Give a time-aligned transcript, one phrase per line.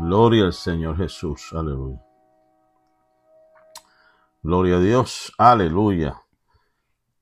[0.00, 1.52] Gloria al Señor Jesús.
[1.52, 2.00] Aleluya.
[4.42, 5.32] Gloria a Dios.
[5.36, 6.22] Aleluya.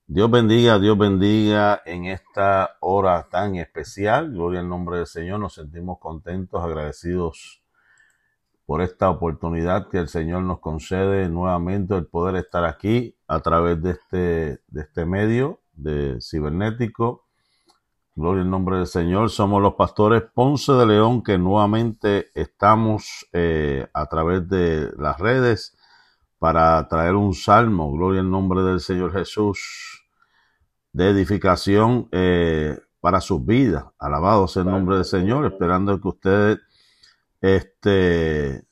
[0.05, 4.31] Dios bendiga, Dios bendiga en esta hora tan especial.
[4.31, 5.39] Gloria al nombre del Señor.
[5.39, 7.63] Nos sentimos contentos, agradecidos
[8.67, 13.81] por esta oportunidad que el Señor nos concede nuevamente el poder estar aquí a través
[13.81, 17.26] de este, de este medio de cibernético
[18.17, 19.29] Gloria al nombre del Señor.
[19.29, 25.77] Somos los pastores Ponce de León que nuevamente estamos eh, a través de las redes
[26.39, 27.91] para traer un salmo.
[27.91, 30.03] Gloria al nombre del Señor Jesús
[30.93, 33.85] de edificación eh, para sus vidas.
[33.99, 36.59] Alabado sea el nombre del Señor, esperando que usted
[37.39, 38.65] este,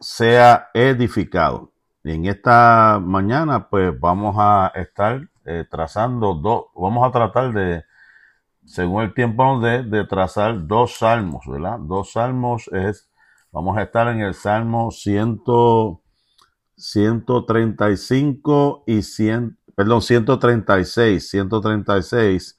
[0.00, 1.70] sea edificado.
[2.02, 7.84] Y en esta mañana pues vamos a estar eh, trazando dos, vamos a tratar de
[8.66, 11.78] según el tiempo de, trazar dos salmos, ¿verdad?
[11.78, 13.08] Dos salmos es,
[13.52, 15.42] vamos a estar en el salmo 100,
[16.76, 22.58] 135 y 100, perdón, 136, 136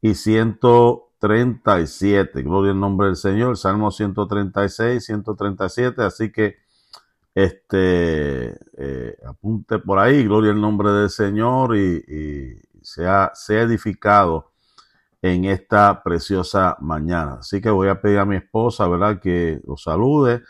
[0.00, 2.42] y 137.
[2.42, 6.56] Gloria al nombre del Señor, salmo 136, 137, así que
[7.34, 14.51] este eh, apunte por ahí, gloria al nombre del Señor y, y sea, sea edificado
[15.22, 17.38] en esta preciosa mañana.
[17.40, 20.42] Así que voy a pedir a mi esposa, ¿verdad?, que los salude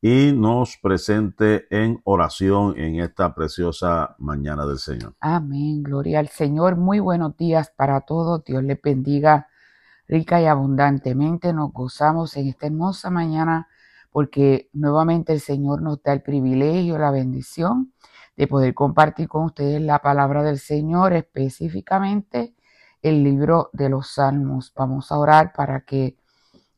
[0.00, 5.14] y nos presente en oración en esta preciosa mañana del Señor.
[5.20, 6.76] Amén, gloria al Señor.
[6.76, 8.44] Muy buenos días para todos.
[8.44, 9.48] Dios les bendiga
[10.08, 11.52] rica y abundantemente.
[11.52, 13.68] Nos gozamos en esta hermosa mañana
[14.10, 17.92] porque nuevamente el Señor nos da el privilegio, la bendición
[18.36, 22.53] de poder compartir con ustedes la palabra del Señor específicamente
[23.04, 24.72] el libro de los salmos.
[24.74, 26.16] Vamos a orar para que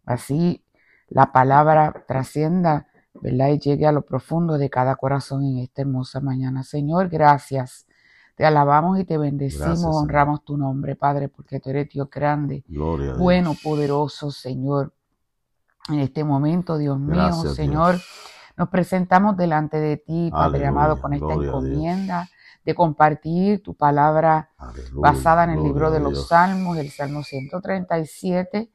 [0.05, 0.63] así
[1.09, 3.49] la palabra trascienda, ¿verdad?
[3.51, 6.65] Y llegue a lo profundo de cada corazón en esta hermosa mañana.
[6.65, 7.87] Señor, gracias.
[8.35, 12.65] Te alabamos y te bendecimos, honramos tu nombre, Padre, porque tú eres Dios grande,
[13.17, 14.93] bueno, poderoso, Señor.
[15.89, 18.01] En este momento, Dios mío, Señor,
[18.57, 22.29] nos presentamos delante de ti, Padre amado, con esta encomienda
[22.67, 24.51] de compartir tu palabra
[24.93, 28.73] basada en el libro de los Salmos, el Salmo 137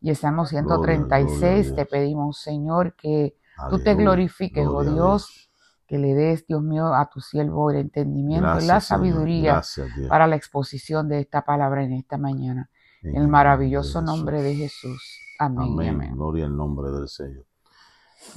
[0.00, 1.76] y el Salmo 136.
[1.76, 3.36] te pedimos, Señor, que
[3.70, 5.50] tú te glorifiques, oh Dios,
[5.86, 9.62] que le des, Dios mío, a tu siervo el entendimiento y la sabiduría
[10.08, 12.68] para la exposición de esta palabra en esta mañana.
[13.04, 15.20] En, el maravilloso nombre de Jesús.
[15.38, 15.90] Amén.
[15.90, 16.12] Amén.
[16.16, 17.46] Gloria al nombre del Señor.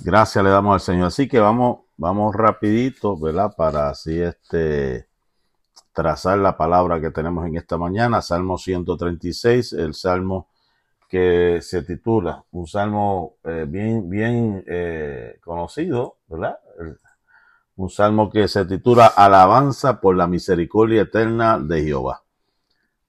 [0.03, 1.07] Gracias le damos al Señor.
[1.07, 3.53] Así que vamos vamos rapidito, ¿verdad?
[3.55, 5.07] Para así este
[5.93, 10.47] trazar la palabra que tenemos en esta mañana, Salmo 136, el salmo
[11.07, 16.57] que se titula, un salmo eh, bien, bien eh, conocido, ¿verdad?
[17.75, 22.23] un salmo que se titula Alabanza por la misericordia eterna de Jehová.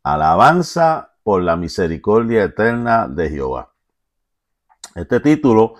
[0.02, 3.72] Alabanza por la misericordia eterna de Jehová.
[4.94, 5.76] Este título,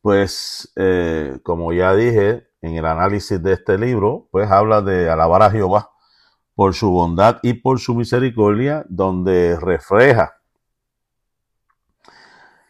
[0.00, 5.42] pues, eh, como ya dije, en el análisis de este libro, pues habla de alabar
[5.42, 5.90] a Jehová
[6.54, 10.34] por su bondad y por su misericordia, donde refleja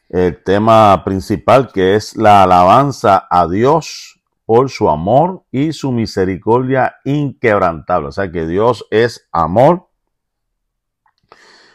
[0.08, 6.96] el tema principal que es la alabanza a Dios por su amor y su misericordia
[7.04, 8.08] inquebrantable.
[8.08, 9.88] O sea que Dios es amor,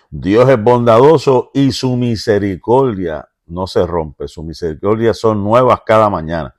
[0.09, 4.27] Dios es bondadoso y su misericordia no se rompe.
[4.27, 6.55] Su misericordia son nuevas cada mañana.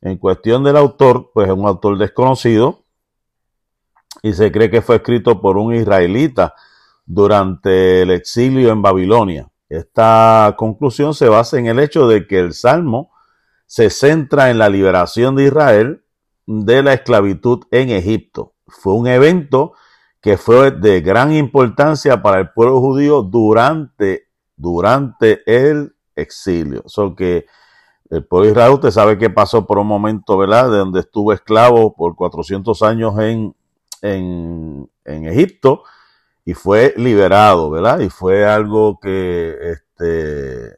[0.00, 2.84] En cuestión del autor, pues es un autor desconocido
[4.22, 6.54] y se cree que fue escrito por un israelita
[7.04, 9.50] durante el exilio en Babilonia.
[9.68, 13.10] Esta conclusión se basa en el hecho de que el Salmo
[13.66, 16.04] se centra en la liberación de Israel
[16.46, 18.54] de la esclavitud en Egipto.
[18.66, 19.74] Fue un evento
[20.20, 26.82] que fue de gran importancia para el pueblo judío durante, durante el exilio.
[26.86, 27.46] So que
[28.10, 31.32] el pueblo de Israel, usted sabe que pasó por un momento, ¿verdad?, de donde estuvo
[31.32, 33.54] esclavo por 400 años en,
[34.02, 35.82] en, en Egipto
[36.44, 38.00] y fue liberado, ¿verdad?
[38.00, 40.76] Y fue algo que este,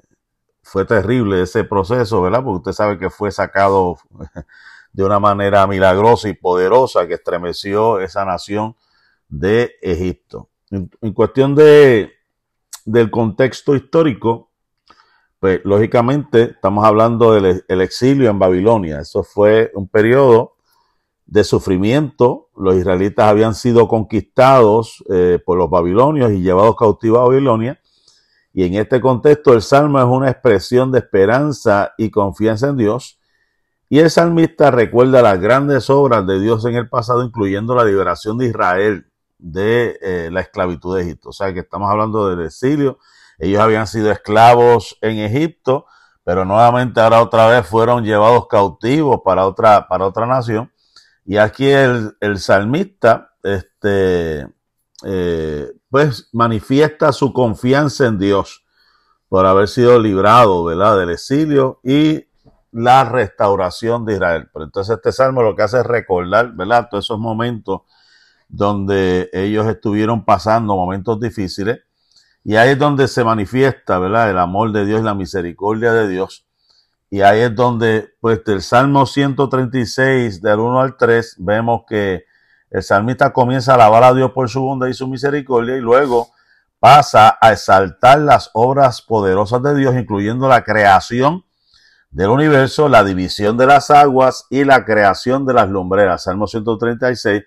[0.62, 2.42] fue terrible ese proceso, ¿verdad?
[2.42, 3.96] Porque usted sabe que fue sacado
[4.92, 8.74] de una manera milagrosa y poderosa que estremeció esa nación
[9.28, 10.48] de Egipto.
[10.70, 12.14] En, en cuestión de,
[12.84, 14.49] del contexto histórico,
[15.40, 19.00] pues lógicamente estamos hablando del exilio en Babilonia.
[19.00, 20.52] Eso fue un periodo
[21.24, 22.50] de sufrimiento.
[22.54, 27.80] Los israelitas habían sido conquistados eh, por los babilonios y llevados cautivos a Babilonia.
[28.52, 33.18] Y en este contexto el salmo es una expresión de esperanza y confianza en Dios.
[33.88, 38.36] Y el salmista recuerda las grandes obras de Dios en el pasado, incluyendo la liberación
[38.36, 39.06] de Israel
[39.38, 41.30] de eh, la esclavitud de Egipto.
[41.30, 42.98] O sea que estamos hablando del exilio.
[43.40, 45.86] Ellos habían sido esclavos en Egipto,
[46.22, 50.70] pero nuevamente ahora otra vez fueron llevados cautivos para otra, para otra nación.
[51.24, 54.46] Y aquí el, el salmista, este,
[55.04, 58.64] eh, pues manifiesta su confianza en Dios
[59.28, 60.98] por haber sido librado, ¿verdad?
[60.98, 62.26] Del exilio y
[62.72, 64.50] la restauración de Israel.
[64.52, 66.88] Pero entonces este salmo lo que hace es recordar, ¿verdad?
[66.90, 67.82] Todos esos momentos
[68.48, 71.80] donde ellos estuvieron pasando momentos difíciles.
[72.44, 74.30] Y ahí es donde se manifiesta, ¿verdad?
[74.30, 76.46] El amor de Dios la misericordia de Dios.
[77.10, 82.24] Y ahí es donde, pues, del Salmo 136, del 1 al 3, vemos que
[82.70, 86.28] el salmista comienza a alabar a Dios por su bondad y su misericordia y luego
[86.78, 91.44] pasa a exaltar las obras poderosas de Dios, incluyendo la creación
[92.10, 96.24] del universo, la división de las aguas y la creación de las lumbreras.
[96.24, 97.42] Salmo 136,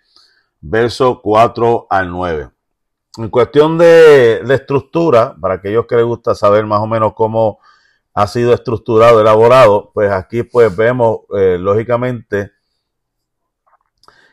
[0.61, 2.52] verso 4 al 9.
[3.15, 7.59] En cuestión de, estructura, para aquellos que les gusta saber más o menos cómo
[8.15, 12.51] ha sido estructurado, elaborado, pues aquí pues vemos eh, lógicamente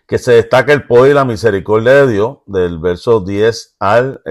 [0.07, 4.23] que se destaca el poder y la misericordia de Dios, del verso 10 al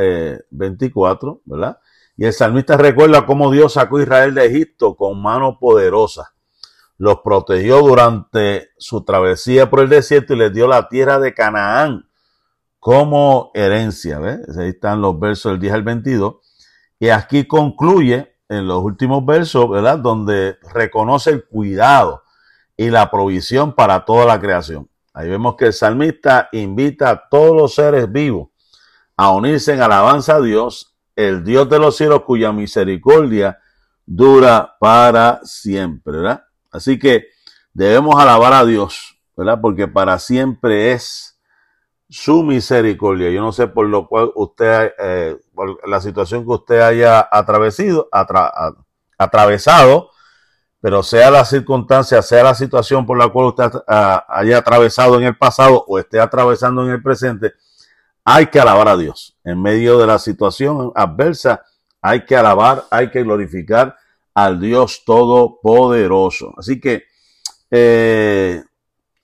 [0.50, 1.80] 24, eh, ¿verdad?
[2.18, 6.34] Y el salmista recuerda cómo Dios sacó a Israel de Egipto con mano poderosa.
[6.98, 12.09] Los protegió durante su travesía por el desierto y les dio la tierra de Canaán
[12.80, 14.20] como herencia.
[14.20, 14.58] ¿ves?
[14.58, 16.36] Ahí están los versos del 10 al 22.
[17.00, 20.00] Y aquí concluye en los últimos versos, ¿verdad?
[20.00, 22.24] Donde reconoce el cuidado
[22.76, 24.90] y la provisión para toda la creación.
[25.14, 28.50] Ahí vemos que el salmista invita a todos los seres vivos
[29.18, 33.60] a unirse en alabanza a Dios, el Dios de los cielos cuya misericordia
[34.06, 36.46] dura para siempre, ¿verdad?
[36.72, 37.28] Así que
[37.74, 39.60] debemos alabar a Dios, ¿verdad?
[39.62, 41.29] Porque para siempre es
[42.10, 43.30] su misericordia.
[43.30, 48.10] Yo no sé por lo cual usted, eh, por la situación que usted haya atravesado,
[49.18, 50.10] atravesado,
[50.82, 55.38] pero sea la circunstancia, sea la situación por la cual usted haya atravesado en el
[55.38, 57.54] pasado o esté atravesando en el presente,
[58.24, 59.38] hay que alabar a Dios.
[59.44, 61.64] En medio de la situación adversa,
[62.02, 63.98] hay que alabar, hay que glorificar
[64.34, 66.54] al Dios Todopoderoso.
[66.58, 67.04] Así que,
[67.70, 68.64] eh,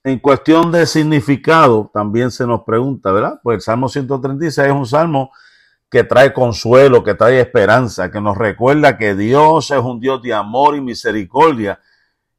[0.06, 3.40] en cuestión de significado, también se nos pregunta, ¿verdad?
[3.42, 5.32] Pues el Salmo 136 es un salmo
[5.90, 10.32] que trae consuelo, que trae esperanza, que nos recuerda que Dios es un Dios de
[10.32, 11.80] amor y misericordia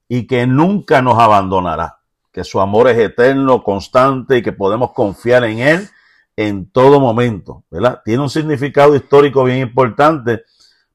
[0.08, 2.00] y que nunca nos abandonará,
[2.32, 5.90] que su amor es eterno, constante y que podemos confiar en Él
[6.38, 8.02] en todo momento, ¿verdad?
[8.06, 10.44] Tiene un significado histórico bien importante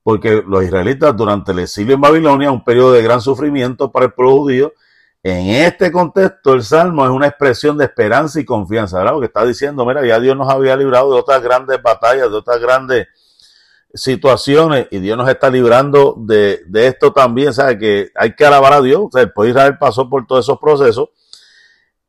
[0.03, 4.13] porque los israelitas durante el exilio en Babilonia, un periodo de gran sufrimiento para el
[4.15, 4.73] pueblo judío,
[5.25, 9.13] en este contexto, el Salmo es una expresión de esperanza y confianza, ¿verdad?
[9.13, 12.61] Porque está diciendo, mira, ya Dios nos había librado de otras grandes batallas, de otras
[12.61, 13.07] grandes
[13.95, 17.79] situaciones, y Dios nos está librando de, esto también, ¿sabes?
[17.79, 19.01] Que hay que alabar a Dios.
[19.03, 21.11] O sea, el de Israel pasó por todos esos procesos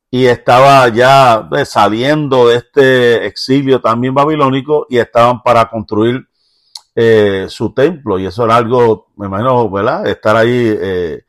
[0.10, 6.28] y estaba ya pues, saliendo de este exilio también babilónico y estaban para construir
[6.96, 8.18] eh, su templo.
[8.18, 10.08] Y eso era algo, me imagino, ¿verdad?
[10.08, 10.78] Estar ahí.
[10.82, 11.23] Eh,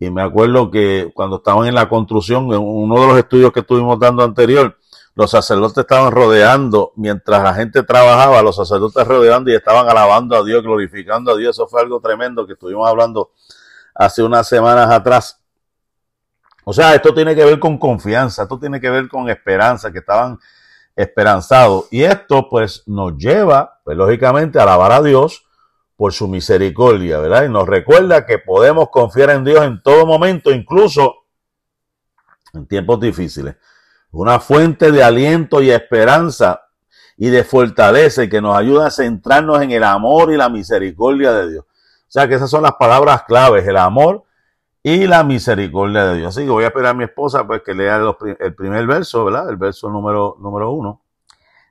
[0.00, 3.60] y me acuerdo que cuando estaban en la construcción, en uno de los estudios que
[3.60, 4.78] estuvimos dando anterior,
[5.14, 10.42] los sacerdotes estaban rodeando, mientras la gente trabajaba, los sacerdotes rodeando y estaban alabando a
[10.42, 11.54] Dios, glorificando a Dios.
[11.54, 13.32] Eso fue algo tremendo que estuvimos hablando
[13.94, 15.38] hace unas semanas atrás.
[16.64, 19.98] O sea, esto tiene que ver con confianza, esto tiene que ver con esperanza, que
[19.98, 20.38] estaban
[20.96, 21.88] esperanzados.
[21.90, 25.44] Y esto pues nos lleva, pues lógicamente, a alabar a Dios
[26.00, 27.44] por su misericordia, ¿verdad?
[27.44, 31.26] Y nos recuerda que podemos confiar en Dios en todo momento, incluso
[32.54, 33.56] en tiempos difíciles.
[34.10, 36.62] Una fuente de aliento y esperanza
[37.18, 41.50] y de fortaleza que nos ayuda a centrarnos en el amor y la misericordia de
[41.50, 41.64] Dios.
[41.66, 44.24] O sea que esas son las palabras claves, el amor
[44.82, 46.34] y la misericordia de Dios.
[46.34, 48.00] Así que voy a esperar a mi esposa pues que lea
[48.38, 49.50] el primer verso, ¿verdad?
[49.50, 51.02] El verso número, número uno.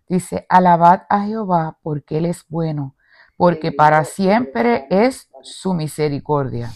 [0.07, 2.93] Dice, alabad a Jehová porque Él es bueno
[3.39, 6.73] porque para siempre es su misericordia.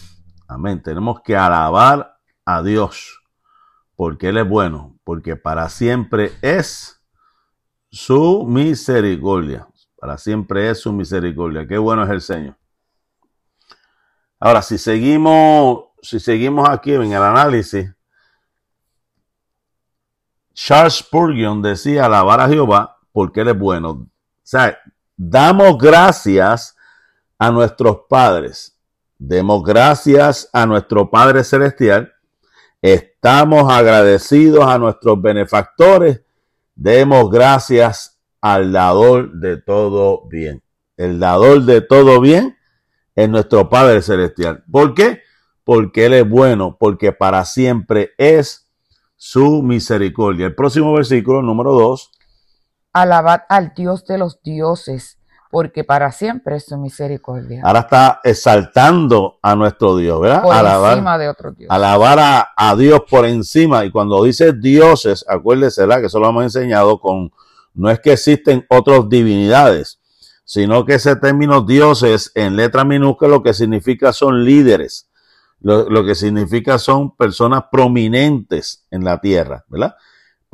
[0.48, 0.82] Amén.
[0.82, 3.22] Tenemos que alabar a Dios,
[3.94, 7.02] porque Él es bueno, porque para siempre es
[7.90, 9.68] su misericordia.
[10.00, 11.68] Para siempre es su misericordia.
[11.68, 12.56] Qué bueno es el Señor.
[14.40, 17.94] Ahora, si seguimos, si seguimos aquí en el análisis,
[20.54, 23.90] Charles Spurgeon decía alabar a Jehová porque Él es bueno.
[23.90, 24.08] O
[24.42, 24.78] sea,
[25.16, 26.76] damos gracias
[27.38, 28.78] a nuestros padres,
[29.18, 32.12] demos gracias a nuestro Padre Celestial,
[32.80, 36.22] estamos agradecidos a nuestros benefactores,
[36.74, 40.62] demos gracias al dador de todo bien.
[40.96, 42.56] El dador de todo bien
[43.16, 44.64] es nuestro Padre Celestial.
[44.70, 45.22] ¿Por qué?
[45.64, 48.70] Porque Él es bueno, porque para siempre es
[49.16, 50.46] su misericordia.
[50.46, 52.10] El próximo versículo, número 2.
[52.94, 55.18] Alabad al Dios de los dioses,
[55.50, 57.60] porque para siempre es su misericordia.
[57.64, 60.42] Ahora está exaltando a nuestro Dios, ¿verdad?
[60.42, 61.70] Por alabar, encima de otro Dios.
[61.70, 63.84] alabar a, a Dios por encima.
[63.84, 66.00] Y cuando dice dioses, acuérdese, ¿verdad?
[66.00, 67.32] Que eso lo hemos enseñado con,
[67.74, 70.00] no es que existen otras divinidades,
[70.44, 75.10] sino que ese término dioses en letra minúscula lo que significa son líderes,
[75.60, 79.96] lo, lo, que significa son personas prominentes en la tierra, ¿verdad?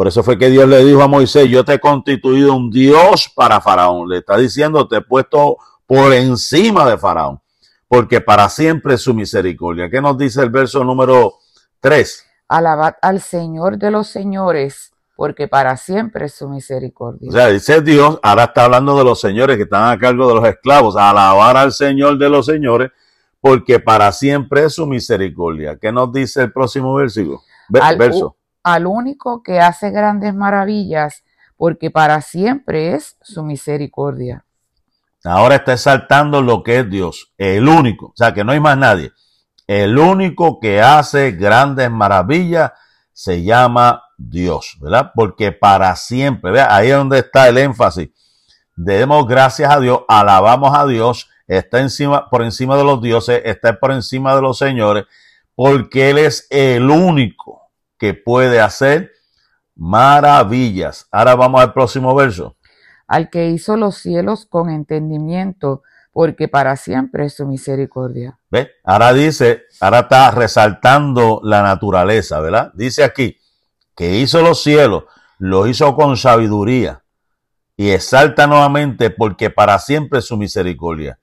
[0.01, 3.31] Por eso fue que Dios le dijo a Moisés, yo te he constituido un Dios
[3.37, 4.09] para Faraón.
[4.09, 7.43] Le está diciendo, te he puesto por encima de Faraón,
[7.87, 9.91] porque para siempre es su misericordia.
[9.91, 11.35] ¿Qué nos dice el verso número
[11.81, 12.25] 3?
[12.49, 17.29] Alabad al Señor de los señores, porque para siempre es su misericordia.
[17.29, 20.35] O sea, dice Dios, ahora está hablando de los señores que están a cargo de
[20.37, 22.91] los esclavos, alabar al Señor de los señores,
[23.39, 25.77] porque para siempre es su misericordia.
[25.77, 27.43] ¿Qué nos dice el próximo versículo?
[27.83, 28.39] Al- verso.
[28.63, 31.23] Al único que hace grandes maravillas,
[31.57, 34.45] porque para siempre es su misericordia.
[35.25, 38.79] Ahora está exaltando lo que es Dios, el único, o sea que no hay más
[38.79, 39.13] nadie.
[39.67, 42.73] El único que hace grandes maravillas
[43.13, 45.13] se llama Dios, ¿verdad?
[45.15, 46.69] Porque para siempre, ¿verdad?
[46.71, 48.09] ahí es donde está el énfasis.
[48.75, 53.79] Demos gracias a Dios, alabamos a Dios, está encima, por encima de los dioses, está
[53.79, 55.05] por encima de los señores,
[55.55, 57.60] porque Él es el único
[58.01, 59.13] que puede hacer
[59.77, 61.07] maravillas.
[61.13, 62.57] Ahora vamos al próximo verso.
[63.07, 68.39] Al que hizo los cielos con entendimiento, porque para siempre es su misericordia.
[68.51, 68.71] ¿Ve?
[68.85, 72.73] Ahora dice, ahora está resaltando la naturaleza, ¿verdad?
[72.75, 73.37] Dice aquí
[73.95, 75.05] que hizo los cielos,
[75.39, 77.03] los hizo con sabiduría
[77.77, 81.19] y exalta nuevamente porque para siempre es su misericordia.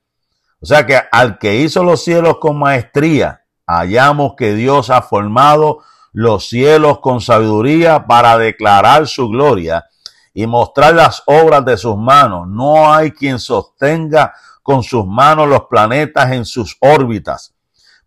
[0.60, 5.80] O sea que al que hizo los cielos con maestría, hallamos que Dios ha formado
[6.18, 9.86] los cielos con sabiduría para declarar su gloria
[10.34, 12.48] y mostrar las obras de sus manos.
[12.48, 14.34] No hay quien sostenga
[14.64, 17.54] con sus manos los planetas en sus órbitas,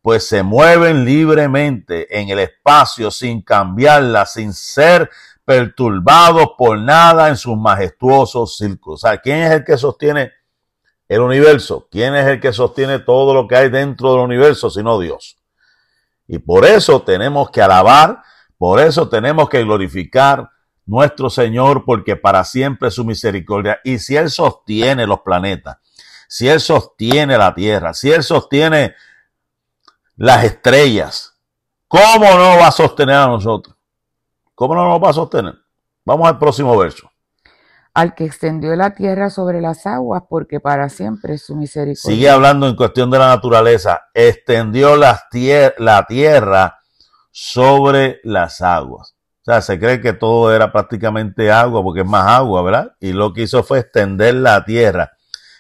[0.02, 5.10] pues se mueven libremente en el espacio sin cambiarla, sin ser
[5.46, 9.04] perturbados por nada en sus majestuosos círculos.
[9.24, 10.34] ¿quién es el que sostiene
[11.08, 11.88] el universo?
[11.90, 15.41] ¿Quién es el que sostiene todo lo que hay dentro del universo, sino Dios?
[16.32, 18.24] Y por eso tenemos que alabar,
[18.58, 20.50] por eso tenemos que glorificar
[20.86, 23.82] nuestro Señor, porque para siempre es su misericordia.
[23.84, 25.80] Y si Él sostiene los planetas,
[26.30, 28.96] si Él sostiene la tierra, si Él sostiene
[30.16, 31.38] las estrellas,
[31.90, 33.76] ¿cómo no va a sostener a nosotros?
[34.56, 35.56] ¿Cómo no nos va a sostener?
[36.06, 37.11] Vamos al próximo verso.
[37.94, 42.16] Al que extendió la tierra sobre las aguas, porque para siempre su misericordia.
[42.16, 44.04] Sigue hablando en cuestión de la naturaleza.
[44.14, 46.80] Extendió la tierra
[47.32, 49.16] sobre las aguas.
[49.42, 52.92] O sea, se cree que todo era prácticamente agua, porque es más agua, ¿verdad?
[53.00, 55.12] Y lo que hizo fue extender la tierra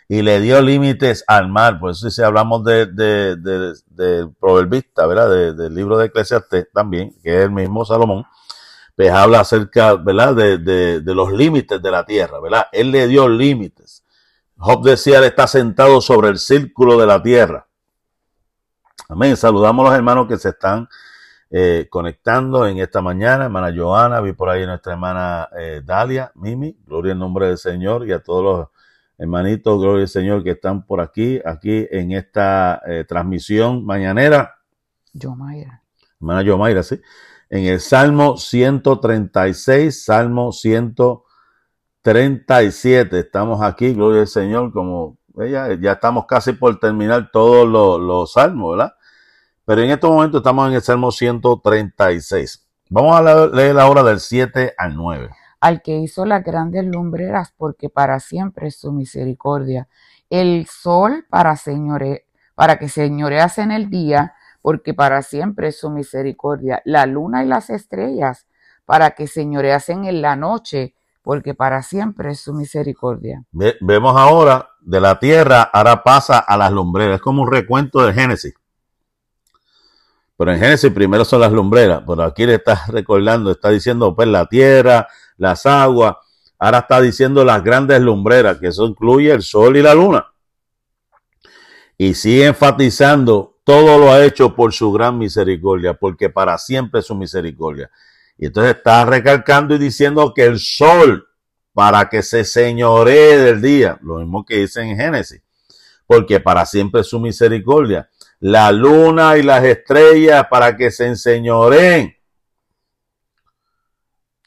[0.08, 1.80] y le dio límites al mar.
[1.80, 5.30] Por eso si hablamos de, de, de, proverbista, ¿verdad?
[5.30, 8.24] De- del libro de Eclesiastés también, que es el mismo Salomón,
[8.95, 10.36] pues habla acerca, ¿verdad?
[10.36, 12.67] De, de, de los límites de la tierra, ¿verdad?
[12.71, 14.03] Él le dio límites.
[14.57, 17.67] Job decía, él está sentado sobre el círculo de la tierra.
[19.10, 19.36] Amén.
[19.36, 20.88] Saludamos a los hermanos que se están
[21.50, 23.45] eh, conectando en esta mañana.
[23.45, 27.57] Hermana Joana, vi por ahí a nuestra hermana eh, Dalia, Mimi, gloria en nombre del
[27.57, 28.67] Señor y a todos los
[29.17, 34.55] hermanitos, gloria al Señor que están por aquí, aquí en esta eh, transmisión mañanera.
[35.12, 35.81] Yo, Mayra.
[36.21, 37.01] Hermana Yomaira, sí.
[37.51, 43.20] En el Salmo 136, Salmo 137.
[43.20, 48.77] Estamos aquí, gloria al Señor, como ella, ya estamos casi por terminar todos los, salmos,
[48.77, 48.93] ¿verdad?
[49.65, 52.65] Pero en estos momentos estamos en el Salmo 136.
[52.89, 55.29] Vamos a leer la hora del 7 al 9.
[55.60, 59.89] Al que hizo las grandes lumbreras, porque para siempre su misericordia.
[60.29, 62.27] El sol para, señore,
[62.79, 66.82] que señorease en el día, porque para siempre es su misericordia.
[66.86, 68.48] La luna y las estrellas,
[68.86, 73.44] para que señoreasen en la noche, porque para siempre es su misericordia.
[73.51, 77.15] Ve- vemos ahora de la tierra, ahora pasa a las lumbreras.
[77.15, 78.53] Es como un recuento del Génesis.
[80.38, 82.03] Pero en Génesis primero son las lumbreras.
[82.08, 86.15] Pero aquí le está recordando, está diciendo pues la tierra, las aguas.
[86.58, 90.27] Ahora está diciendo las grandes lumbreras, que eso incluye el sol y la luna.
[91.98, 97.06] Y sigue enfatizando, todo lo ha hecho por su gran misericordia, porque para siempre es
[97.06, 97.89] su misericordia.
[98.38, 101.27] Y entonces está recalcando y diciendo que el sol,
[101.74, 105.41] para que se señoree del día, lo mismo que dice en Génesis,
[106.06, 108.10] porque para siempre es su misericordia.
[108.39, 112.15] La luna y las estrellas para que se enseñoreen.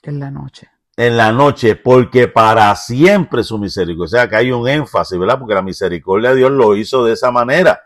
[0.02, 4.04] En la noche en la noche, porque para siempre su misericordia.
[4.04, 5.38] O sea, que hay un énfasis, ¿verdad?
[5.38, 7.83] Porque la misericordia de Dios lo hizo de esa manera.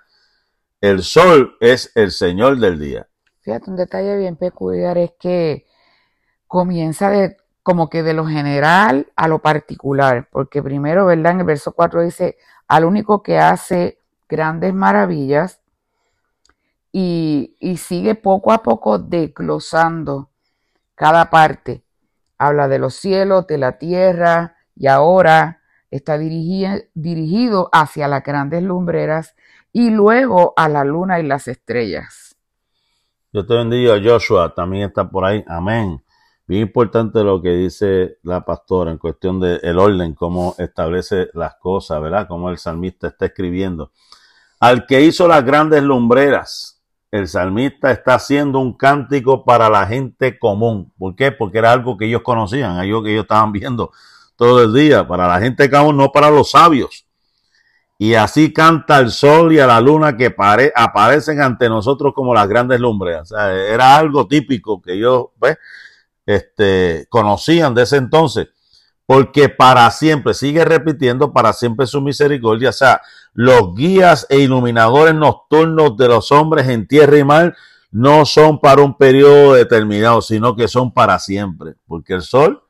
[0.81, 3.09] El sol es el Señor del día.
[3.41, 5.67] Fíjate, un detalle bien peculiar es que
[6.47, 11.33] comienza de como que de lo general a lo particular, porque primero, ¿verdad?
[11.33, 15.61] En el verso 4 dice, al único que hace grandes maravillas
[16.93, 20.31] y, y sigue poco a poco desglosando
[20.95, 21.85] cada parte
[22.39, 29.35] habla de los cielos, de la tierra y ahora está dirigido hacia las grandes lumbreras
[29.79, 32.35] y luego a la luna y las estrellas.
[33.33, 35.45] Yo te bendigo, Joshua, también está por ahí.
[35.47, 36.03] Amén.
[36.49, 41.55] Bien importante lo que dice la pastora en cuestión del el orden, cómo establece las
[41.61, 42.27] cosas, ¿verdad?
[42.27, 43.93] Cómo el salmista está escribiendo.
[44.59, 46.83] Al que hizo las grandes lumbreras,
[47.13, 50.93] el salmista está haciendo un cántico para la gente común.
[50.99, 51.31] ¿Por qué?
[51.31, 53.93] Porque era algo que ellos conocían, algo que ellos estaban viendo
[54.35, 57.08] todo el día, para la gente común, no para los sabios.
[57.99, 60.35] Y así canta el sol y a la luna que
[60.75, 63.23] aparecen ante nosotros como las grandes lumbres.
[63.23, 65.59] O sea, era algo típico que ellos pues,
[66.25, 68.49] este, conocían de ese entonces
[69.09, 72.69] porque para siempre, sigue repitiendo, para siempre su misericordia.
[72.69, 73.01] O sea,
[73.33, 77.57] los guías e iluminadores nocturnos de los hombres en tierra y mar
[77.91, 82.63] no son para un periodo determinado, sino que son para siempre, porque el sol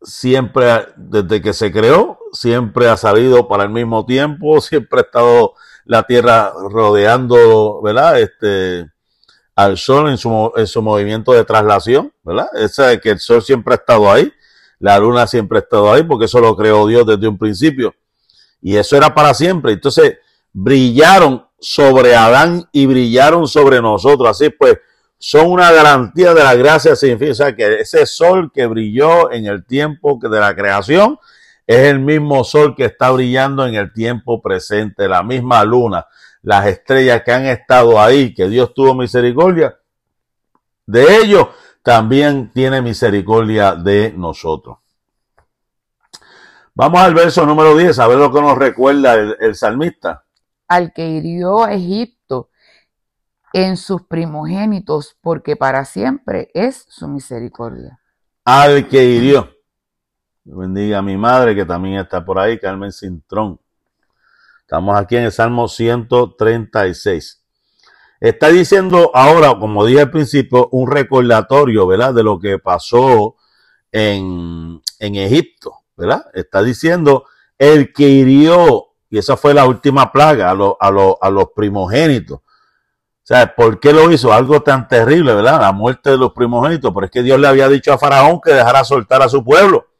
[0.00, 5.54] siempre, desde que se creó, siempre ha salido para el mismo tiempo, siempre ha estado
[5.84, 8.20] la tierra rodeando, ¿verdad?
[8.20, 8.90] Este,
[9.54, 12.48] al Sol en su, en su movimiento de traslación, ¿verdad?
[12.54, 14.32] Esa de que el Sol siempre ha estado ahí,
[14.80, 17.94] la Luna siempre ha estado ahí, porque eso lo creó Dios desde un principio.
[18.60, 19.72] Y eso era para siempre.
[19.72, 20.18] Entonces,
[20.52, 24.28] brillaron sobre Adán y brillaron sobre nosotros.
[24.28, 24.78] Así pues,
[25.18, 27.30] son una garantía de la gracia sin fin.
[27.30, 31.18] O sea, que ese sol que brilló en el tiempo de la creación
[31.66, 36.06] es el mismo sol que está brillando en el tiempo presente, la misma luna
[36.44, 39.78] las estrellas que han estado ahí, que Dios tuvo misericordia
[40.86, 41.48] de ellos,
[41.82, 44.78] también tiene misericordia de nosotros.
[46.74, 50.24] Vamos al verso número 10, a ver lo que nos recuerda el, salmista.
[50.68, 52.50] Al que hirió a Egipto
[53.54, 58.00] en sus primogénitos, porque para siempre es su misericordia.
[58.44, 59.53] Al que hirió.
[60.46, 63.58] Bendiga a mi madre que también está por ahí, Carmen Cintrón.
[64.60, 67.42] Estamos aquí en el Salmo 136.
[68.20, 72.12] Está diciendo ahora, como dije al principio, un recordatorio, ¿verdad?
[72.12, 73.36] De lo que pasó
[73.90, 76.26] en, en Egipto, ¿verdad?
[76.34, 77.24] Está diciendo
[77.56, 82.38] el que hirió, y esa fue la última plaga, a, a, a los primogénitos.
[82.38, 84.30] O sea, ¿por qué lo hizo?
[84.30, 85.62] Algo tan terrible, ¿verdad?
[85.62, 86.92] La muerte de los primogénitos.
[86.92, 89.93] Pero es que Dios le había dicho a Faraón que dejara soltar a su pueblo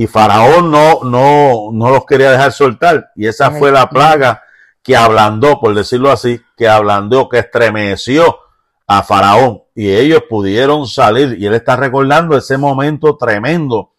[0.00, 3.10] y Faraón no, no, no los quería dejar soltar.
[3.16, 4.44] Y esa fue la plaga
[4.80, 8.38] que ablandó, por decirlo así, que ablandó, que estremeció
[8.86, 9.64] a Faraón.
[9.74, 11.36] Y ellos pudieron salir.
[11.40, 13.90] Y él está recordando ese momento tremendo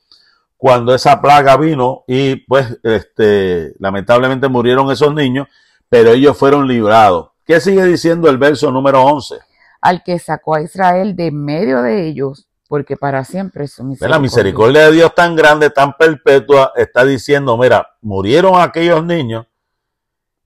[0.56, 5.50] cuando esa plaga vino y pues este, lamentablemente murieron esos niños,
[5.90, 7.32] pero ellos fueron librados.
[7.46, 9.36] ¿Qué sigue diciendo el verso número 11?
[9.82, 14.16] Al que sacó a Israel de medio de ellos porque para siempre es su misericordia.
[14.16, 19.48] La misericordia de Dios tan grande, tan perpetua, está diciendo, mira, murieron aquellos niños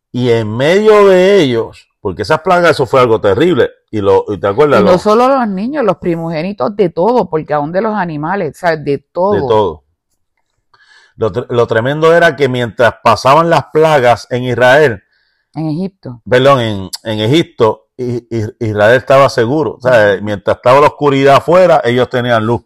[0.10, 4.40] y en medio de ellos, porque esas plagas, eso fue algo terrible, y, lo, y
[4.40, 4.80] te acuerdas.
[4.80, 8.86] Y no solo los niños, los primogénitos de todo, porque aún de los animales, ¿sabes?
[8.86, 9.34] De todo.
[9.34, 9.84] De todo.
[11.18, 15.04] Lo, lo tremendo era que mientras pasaban las plagas en Israel,
[15.56, 16.22] en Egipto.
[16.28, 17.83] Perdón, en, en Egipto,
[18.60, 19.76] Israel estaba seguro.
[19.76, 22.62] O sea, mientras estaba la oscuridad afuera, ellos tenían luz.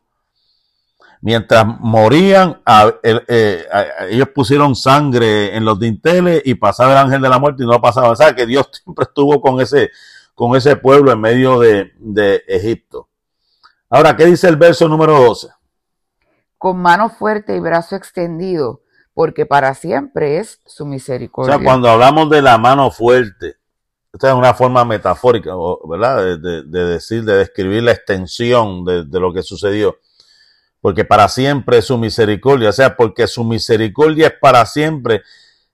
[1.21, 2.61] Mientras morían,
[3.03, 3.65] eh,
[4.09, 7.81] ellos pusieron sangre en los dinteles y pasaba el ángel de la muerte y no
[7.81, 8.09] pasaba.
[8.09, 9.89] O sea, que Dios siempre estuvo con ese,
[10.35, 13.09] con ese pueblo en medio de, de Egipto.
[13.89, 15.49] Ahora, ¿qué dice el verso número 12?
[16.57, 18.81] Con mano fuerte y brazo extendido,
[19.13, 21.55] porque para siempre es su misericordia.
[21.55, 23.55] O sea, cuando hablamos de la mano fuerte,
[24.17, 25.51] esta es una forma metafórica,
[25.87, 26.39] ¿verdad?
[26.39, 29.99] De, decir, de describir la extensión de, lo que sucedió.
[30.81, 35.21] Porque para siempre es su misericordia, o sea, porque su misericordia es para siempre,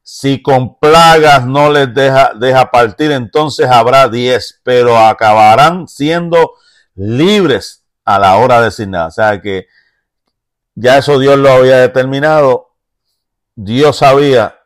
[0.01, 6.55] Si con plagas no les deja, deja partir, entonces habrá diez, pero acabarán siendo
[6.95, 9.07] libres a la hora designada.
[9.07, 9.67] O sea que
[10.75, 12.71] ya eso Dios lo había determinado.
[13.55, 14.62] Dios sabía,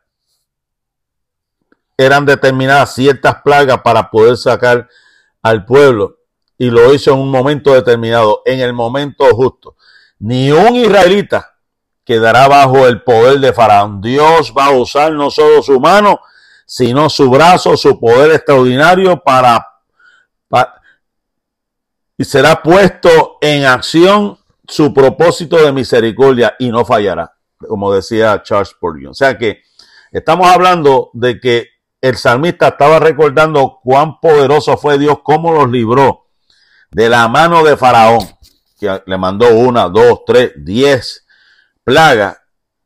[1.98, 4.88] eran determinadas ciertas plagas para poder sacar
[5.42, 6.18] al pueblo
[6.58, 9.76] y lo hizo en un momento determinado, en el momento justo.
[10.20, 11.56] Ni un israelita
[12.04, 14.02] quedará bajo el poder de Faraón.
[14.02, 16.20] Dios va a usar no solo su mano,
[16.66, 19.66] sino su brazo, su poder extraordinario para,
[22.18, 28.70] y será puesto en acción su propósito de misericordia y no fallará, como decía Charles
[28.70, 29.12] Spurgeon.
[29.12, 29.62] O sea que
[30.12, 36.28] estamos hablando de que el salmista estaba recordando cuán poderoso fue Dios, cómo los libró
[36.92, 38.26] de la mano de Faraón,
[38.80, 41.26] que le mandó una, dos, tres, diez
[41.84, 42.38] plagas.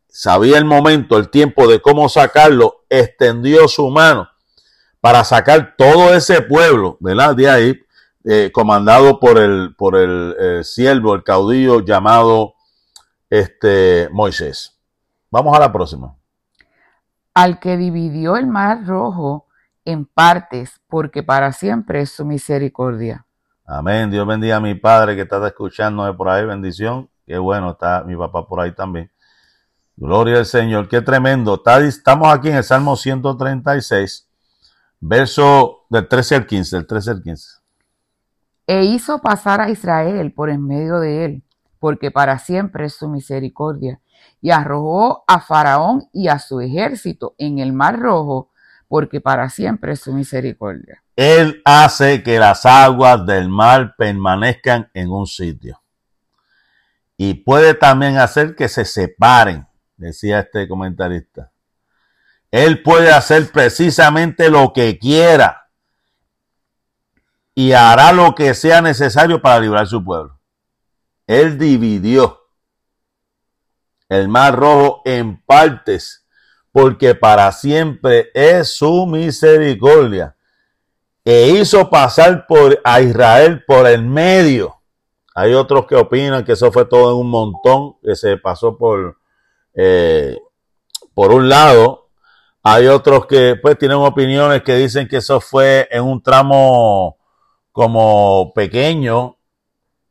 [0.07, 4.29] Sabía el momento, el tiempo de cómo sacarlo, extendió su mano
[4.99, 7.35] para sacar todo ese pueblo, ¿verdad?
[7.35, 7.79] De ahí,
[8.23, 12.53] eh, comandado por el, por el eh, siervo, el caudillo llamado
[13.29, 14.77] este, Moisés.
[15.31, 16.15] Vamos a la próxima.
[17.33, 19.47] Al que dividió el mar rojo
[19.85, 23.25] en partes, porque para siempre es su misericordia.
[23.65, 24.11] Amén.
[24.11, 26.45] Dios bendiga a mi padre que está escuchando por ahí.
[26.45, 27.09] Bendición.
[27.25, 29.11] Qué bueno, está mi papá por ahí también.
[29.95, 30.89] Gloria al Señor.
[30.89, 31.61] Qué tremendo.
[31.79, 34.27] estamos aquí en el Salmo 136,
[34.99, 36.75] verso del 13 al 15.
[36.75, 37.61] Del 13 al 15
[38.71, 41.43] e hizo pasar a Israel por en medio de él,
[41.77, 43.99] porque para siempre es su misericordia,
[44.41, 48.51] y arrojó a Faraón y a su ejército en el mar rojo,
[48.87, 51.03] porque para siempre es su misericordia.
[51.15, 55.81] Él hace que las aguas del mar permanezcan en un sitio.
[57.15, 61.51] Y puede también hacer que se separen, decía este comentarista.
[62.49, 65.69] Él puede hacer precisamente lo que quiera
[67.53, 70.39] y hará lo que sea necesario para librar su pueblo.
[71.27, 72.40] Él dividió
[74.11, 76.25] el mar rojo en partes,
[76.73, 80.35] porque para siempre es su misericordia.
[81.23, 84.75] E hizo pasar por a Israel por el medio.
[85.33, 89.17] Hay otros que opinan que eso fue todo en un montón, que se pasó por,
[89.75, 90.37] eh,
[91.13, 92.09] por un lado.
[92.63, 97.17] Hay otros que pues tienen opiniones que dicen que eso fue en un tramo
[97.71, 99.37] como pequeño,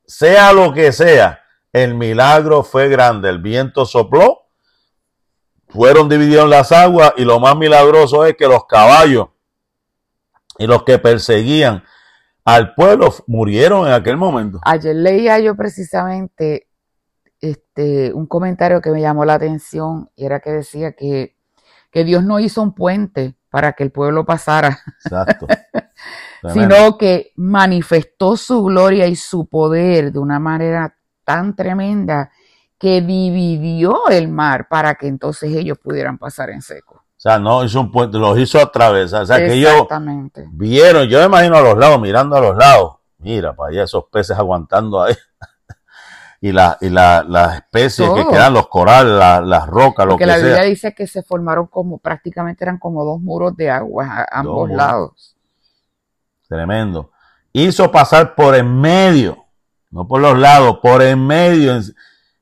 [0.06, 1.39] sea lo que sea,
[1.72, 3.28] el milagro fue grande.
[3.28, 4.46] El viento sopló,
[5.68, 9.28] fueron divididos las aguas y lo más milagroso es que los caballos
[10.58, 11.84] y los que perseguían
[12.44, 14.58] al pueblo murieron en aquel momento.
[14.64, 16.68] Ayer leía yo precisamente
[17.40, 21.36] este, un comentario que me llamó la atención y era que decía que,
[21.90, 24.80] que Dios no hizo un puente para que el pueblo pasara.
[25.04, 25.46] Exacto.
[26.52, 30.96] sino que manifestó su gloria y su poder de una manera
[31.30, 32.32] tan tremenda
[32.76, 36.96] que dividió el mar para que entonces ellos pudieran pasar en seco.
[36.96, 39.22] O sea, no hizo un puente, los hizo atravesar.
[39.22, 39.86] O sea, que ellos
[40.52, 42.96] vieron, yo me imagino a los lados, mirando a los lados.
[43.18, 45.14] Mira, para allá esos peces aguantando ahí.
[46.40, 50.34] y la, y la, las especies que quedan, los corales, las rocas, lo que sea.
[50.34, 54.06] Porque la Biblia dice que se formaron como, prácticamente eran como dos muros de agua
[54.06, 55.36] a ambos lados.
[56.48, 57.12] Tremendo.
[57.52, 59.44] Hizo pasar por en medio,
[59.90, 61.78] no por los lados, por en medio.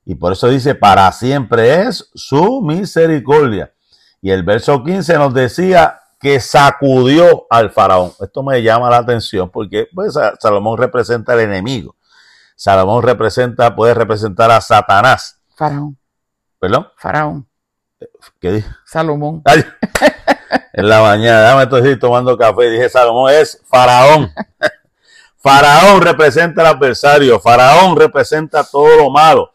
[0.04, 3.72] Y por eso dice, para siempre es su misericordia.
[4.20, 8.12] Y el verso 15 nos decía que sacudió al faraón.
[8.20, 11.94] Esto me llama la atención porque pues, Salomón representa al enemigo.
[12.56, 15.40] Salomón representa, puede representar a Satanás.
[15.54, 15.96] Faraón.
[16.58, 16.88] ¿Perdón?
[16.96, 17.48] Faraón.
[18.40, 18.68] ¿Qué dice?
[18.84, 19.42] Salomón.
[20.72, 24.32] en la mañana, déjame estoy tomando café, dije Salomón es faraón.
[25.38, 29.52] faraón representa al adversario, faraón representa todo lo malo.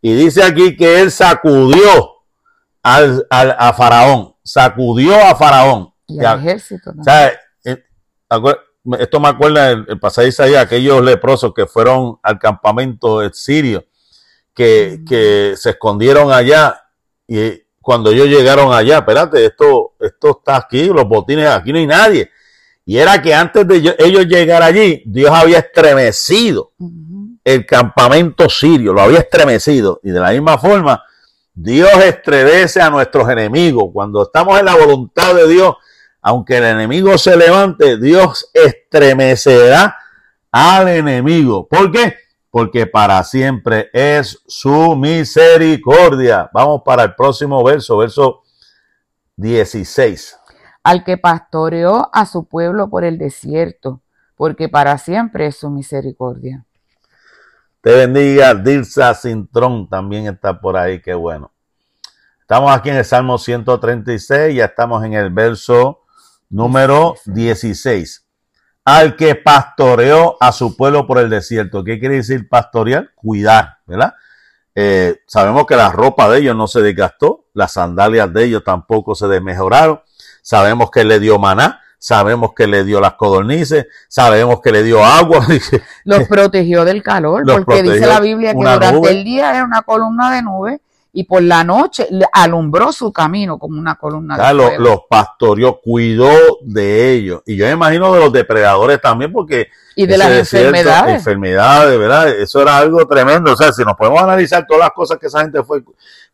[0.00, 2.22] Y dice aquí que él sacudió
[2.82, 5.92] al, a faraón, sacudió a faraón.
[6.08, 6.92] Y al ejército.
[7.64, 7.84] Eh,
[8.98, 13.84] esto me acuerda el, el pasaje de aquellos leprosos que fueron al campamento sirio,
[14.52, 15.04] que, mm.
[15.04, 16.82] que se escondieron allá
[17.28, 21.86] y cuando ellos llegaron allá, espérate, esto, esto está aquí, los botines, aquí no hay
[21.86, 22.30] nadie.
[22.84, 26.72] Y era que antes de ellos llegar allí, Dios había estremecido
[27.44, 30.00] el campamento sirio, lo había estremecido.
[30.02, 31.02] Y de la misma forma,
[31.54, 33.90] Dios estremece a nuestros enemigos.
[33.92, 35.76] Cuando estamos en la voluntad de Dios,
[36.20, 39.96] aunque el enemigo se levante, Dios estremecerá
[40.50, 41.66] al enemigo.
[41.68, 42.16] ¿Por qué?
[42.52, 46.50] porque para siempre es su misericordia.
[46.52, 48.42] Vamos para el próximo verso, verso
[49.36, 50.36] 16.
[50.82, 54.02] Al que pastoreó a su pueblo por el desierto,
[54.36, 56.64] porque para siempre es su misericordia.
[57.80, 61.52] Te bendiga, Dirsa Cintrón también está por ahí, qué bueno.
[62.40, 66.02] Estamos aquí en el Salmo 136, ya estamos en el verso
[66.50, 68.26] número 16.
[68.84, 71.82] Al que pastoreó a su pueblo por el desierto.
[71.82, 73.10] ¿Qué quiere decir pastorear?
[73.14, 74.14] Cuidar, ¿verdad?
[74.74, 79.14] Eh, sabemos que la ropa de ellos no se desgastó, las sandalias de ellos tampoco
[79.14, 80.00] se desmejoraron.
[80.42, 85.02] Sabemos que le dio maná, sabemos que le dio las codornices, sabemos que le dio
[85.04, 85.46] agua.
[86.04, 90.34] Los protegió del calor, porque dice la Biblia que durante el día era una columna
[90.34, 90.80] de nube
[91.12, 94.78] y por la noche alumbró su camino como una columna de nube.
[94.78, 96.30] Los, pastoreó, cuidó
[96.62, 97.42] de ellos.
[97.44, 101.16] Y yo me imagino de los depredadores también, porque y de las enfermedades.
[101.16, 102.28] Enfermedades, ¿verdad?
[102.28, 103.52] Eso era algo tremendo.
[103.52, 105.82] O sea, si nos podemos analizar todas las cosas que esa gente fue,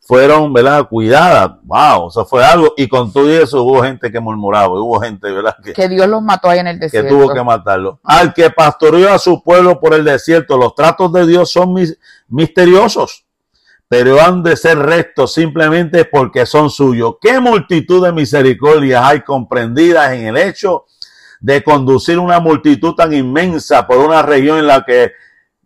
[0.01, 0.89] fueron, ¿verdad?
[0.89, 1.53] Cuidadas.
[1.65, 2.75] Wow, eso fue algo.
[2.77, 5.57] Y con todo eso hubo gente que murmuraba, hubo gente, ¿verdad?
[5.75, 7.09] Que, Dios los mató ahí en el desierto.
[7.09, 7.99] Que tuvo que matarlo.
[8.05, 11.75] Al que pastoreó a su pueblo por el desierto, los tratos de Dios son
[12.29, 13.25] misteriosos,
[13.89, 17.15] pero han de ser rectos simplemente porque son suyos.
[17.21, 20.85] ¿Qué multitud de misericordias hay comprendidas en el hecho
[21.41, 25.13] de conducir una multitud tan inmensa por una región en la que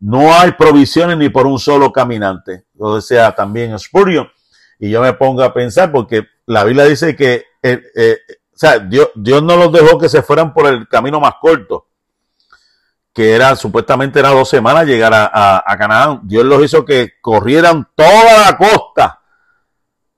[0.01, 2.65] no hay provisiones ni por un solo caminante.
[2.75, 4.29] Lo decía también Spurgeon.
[4.79, 8.19] Y yo me pongo a pensar porque la Biblia dice que eh, eh,
[8.55, 11.87] o sea, Dios, Dios no los dejó que se fueran por el camino más corto,
[13.13, 16.21] que era supuestamente era dos semanas llegar a, Canaán.
[16.25, 19.21] Dios los hizo que corrieran toda la costa.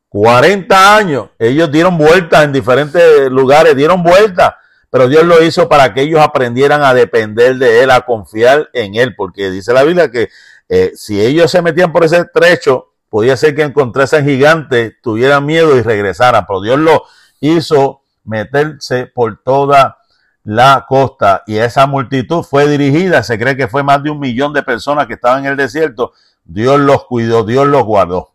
[0.08, 1.30] 40 años.
[1.38, 4.54] Ellos dieron vueltas en diferentes lugares, dieron vueltas
[4.94, 8.94] pero Dios lo hizo para que ellos aprendieran a depender de Él, a confiar en
[8.94, 10.28] Él, porque dice la Biblia que
[10.68, 15.76] eh, si ellos se metían por ese trecho, podía ser que encontrasen gigantes, tuvieran miedo
[15.76, 17.02] y regresaran, pero Dios lo
[17.40, 19.98] hizo meterse por toda
[20.44, 24.52] la costa y esa multitud fue dirigida, se cree que fue más de un millón
[24.52, 26.12] de personas que estaban en el desierto,
[26.44, 28.34] Dios los cuidó, Dios los guardó.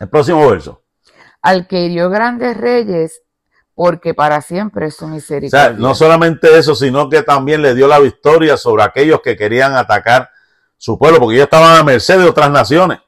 [0.00, 0.82] El próximo verso.
[1.40, 3.22] Al que hirió grandes reyes
[3.74, 5.66] porque para siempre es su misericordia.
[5.66, 9.36] O sea, no solamente eso, sino que también le dio la victoria sobre aquellos que
[9.36, 10.30] querían atacar
[10.76, 12.98] su pueblo, porque ellos estaban a merced de otras naciones.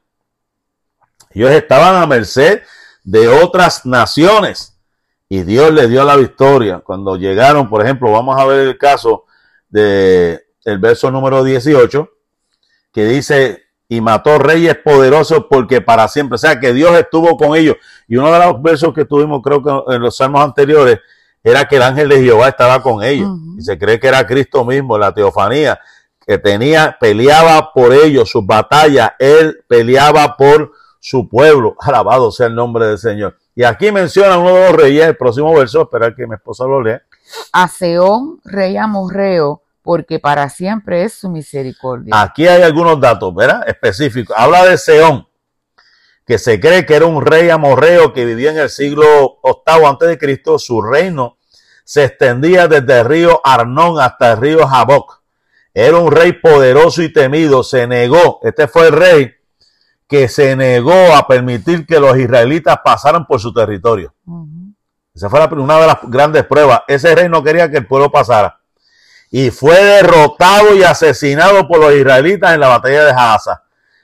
[1.31, 2.63] Ellos estaban a merced
[3.05, 4.76] de otras naciones
[5.29, 6.81] y Dios le dio la victoria.
[6.81, 9.25] Cuando llegaron, por ejemplo, vamos a ver el caso
[9.69, 12.09] de el verso número 18,
[12.93, 17.57] que dice, y mató reyes poderosos porque para siempre, o sea que Dios estuvo con
[17.57, 17.77] ellos.
[18.09, 20.99] Y uno de los versos que tuvimos, creo que en los salmos anteriores,
[21.43, 23.31] era que el ángel de Jehová estaba con ellos.
[23.57, 25.79] Y se cree que era Cristo mismo, la teofanía,
[26.27, 31.77] que tenía, peleaba por ellos, sus batallas, él peleaba por su pueblo.
[31.79, 33.37] Alabado sea el nombre del Señor.
[33.59, 36.83] Y aquí menciona uno de los reyes, el próximo verso, esperar que mi esposa lo
[36.83, 37.03] lea.
[37.53, 42.21] A Seón, rey amorreo, porque para siempre es su misericordia.
[42.21, 43.67] Aquí hay algunos datos, ¿verdad?
[43.67, 44.37] Específicos.
[44.39, 45.27] Habla de Seón,
[46.27, 50.09] que se cree que era un rey amorreo que vivía en el siglo VIII antes
[50.09, 50.59] de Cristo.
[50.59, 51.39] Su reino
[51.83, 55.23] se extendía desde el río Arnón hasta el río Jaboc.
[55.73, 57.63] Era un rey poderoso y temido.
[57.63, 59.36] Se negó, este fue el rey
[60.09, 64.15] que se negó a permitir que los israelitas pasaran por su territorio.
[65.15, 66.83] Esa fue una de las grandes pruebas.
[66.87, 68.59] Ese rey no quería que el pueblo pasara
[69.31, 73.63] y fue derrotado y asesinado por los israelitas en la batalla de Haza.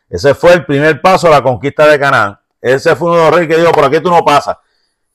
[0.08, 2.38] Ese fue el primer paso a la conquista de Canaán.
[2.60, 4.56] Ese fue uno de los reyes que dijo, por aquí tú no pasas.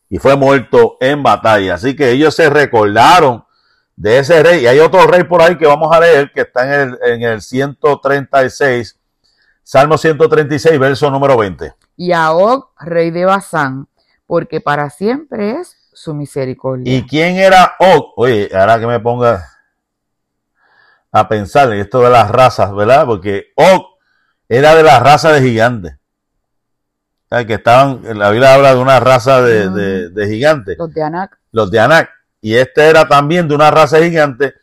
[0.09, 1.75] Y fue muerto en batalla.
[1.75, 3.45] Así que ellos se recordaron
[3.95, 4.63] de ese rey.
[4.63, 7.21] Y hay otro rey por ahí que vamos a leer, que está en el, en
[7.23, 8.96] el 136,
[9.67, 11.75] Salmo 136, verso número 20.
[11.97, 13.89] Y a Og, rey de Basán,
[14.25, 16.95] porque para siempre es su misericordia.
[16.95, 18.13] ¿Y quién era Og?
[18.15, 19.45] Oye, ahora que me ponga
[21.11, 23.05] a pensar en esto de las razas, ¿verdad?
[23.05, 23.97] Porque Og
[24.47, 25.97] era de la raza de gigantes.
[27.29, 30.77] que estaban, la Biblia habla de una raza de, de, gigantes.
[30.77, 31.39] Los de Anak.
[31.51, 32.09] Los de Anak.
[32.39, 34.53] Y este era también de una raza gigante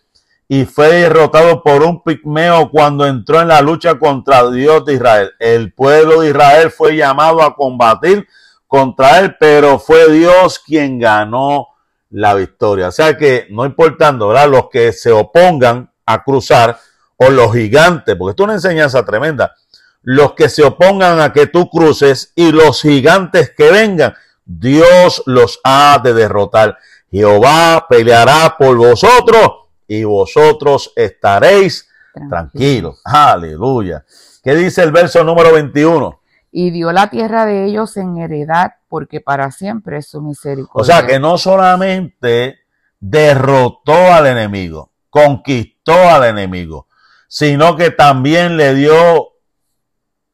[0.49, 5.33] y fue derrotado por un pigmeo cuando entró en la lucha contra Dios de Israel.
[5.39, 8.27] El pueblo de Israel fue llamado a combatir
[8.67, 11.69] contra él, pero fue Dios quien ganó
[12.11, 12.89] la victoria.
[12.89, 14.49] O sea que no importando, ¿verdad?
[14.49, 16.79] Los que se opongan a cruzar
[17.17, 19.55] o los gigantes, porque esto es una enseñanza tremenda,
[20.03, 25.61] los que se opongan a que tú cruces y los gigantes que vengan, Dios los
[25.65, 26.77] ha de derrotar.
[27.11, 31.89] Jehová peleará por vosotros y vosotros estaréis
[32.29, 33.01] tranquilos.
[33.05, 34.05] Aleluya.
[34.43, 36.21] ¿Qué dice el verso número 21?
[36.57, 40.81] y dio la tierra de ellos en heredad, porque para siempre es su misericordia.
[40.81, 42.61] O sea que no solamente
[43.01, 46.87] derrotó al enemigo, conquistó al enemigo,
[47.27, 49.33] sino que también le dio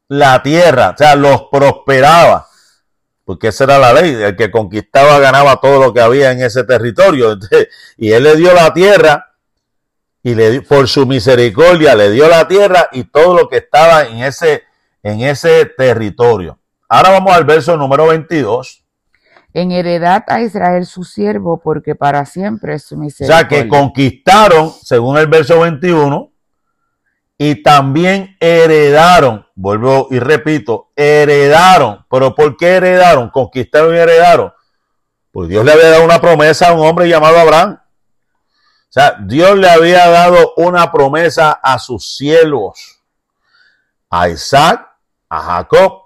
[0.08, 2.48] la tierra, o sea, los prosperaba,
[3.24, 6.64] porque esa era la ley, el que conquistaba ganaba todo lo que había en ese
[6.64, 7.38] territorio,
[7.96, 9.29] y él le dio la tierra
[10.22, 14.18] y le por su misericordia le dio la tierra y todo lo que estaba en
[14.18, 14.64] ese
[15.02, 16.58] en ese territorio.
[16.88, 18.84] Ahora vamos al verso número 22.
[19.52, 23.46] En heredad a Israel su siervo, porque para siempre es su misericordia.
[23.46, 26.30] O sea que conquistaron, según el verso 21,
[27.36, 32.04] y también heredaron, vuelvo y repito, heredaron.
[32.10, 33.30] ¿Pero por qué heredaron?
[33.30, 34.52] Conquistaron y heredaron.
[35.32, 37.79] Pues Dios le había dado una promesa a un hombre llamado Abraham.
[38.90, 43.00] O sea, Dios le había dado una promesa a sus siervos,
[44.10, 44.90] a Isaac
[45.28, 46.02] a Jacob.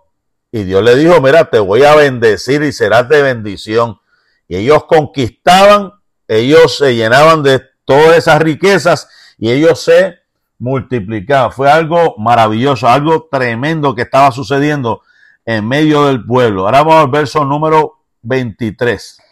[0.53, 3.99] Y Dios le dijo, mira, te voy a bendecir y serás de bendición.
[4.47, 5.95] Y ellos conquistaban,
[6.29, 10.19] ellos se llenaban de todas esas riquezas y ellos se
[10.59, 11.53] multiplicaban.
[11.53, 15.01] Fue algo maravilloso, algo tremendo que estaba sucediendo
[15.47, 16.67] en medio del pueblo.
[16.67, 19.24] Ahora vamos al verso número 23.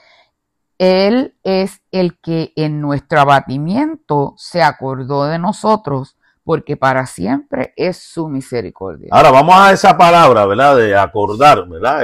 [0.83, 7.99] Él es el que en nuestro abatimiento se acordó de nosotros porque para siempre es
[7.99, 9.11] su misericordia.
[9.13, 10.77] Ahora vamos a esa palabra, ¿verdad?
[10.77, 12.03] De acordar, ¿verdad?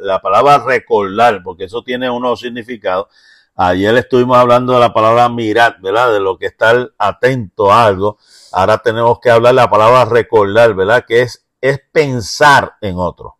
[0.00, 3.08] la palabra recordar, porque eso tiene unos significados.
[3.54, 6.10] Ayer estuvimos hablando de la palabra mirar, ¿verdad?
[6.10, 8.16] De lo que estar atento a algo.
[8.52, 11.04] Ahora tenemos que hablar de la palabra recordar, ¿verdad?
[11.06, 13.36] Que es, es pensar en otro.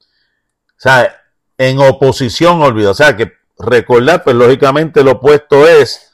[0.00, 1.14] O sea,
[1.56, 2.90] en oposición olvido.
[2.90, 6.12] O sea, que recordar, pues lógicamente lo opuesto es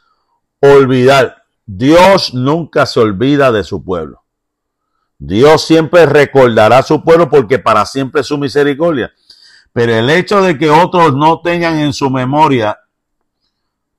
[0.60, 1.44] olvidar.
[1.64, 4.22] Dios nunca se olvida de su pueblo.
[5.18, 9.12] Dios siempre recordará a su pueblo porque para siempre es su misericordia.
[9.72, 12.78] Pero el hecho de que otros no tengan en su memoria,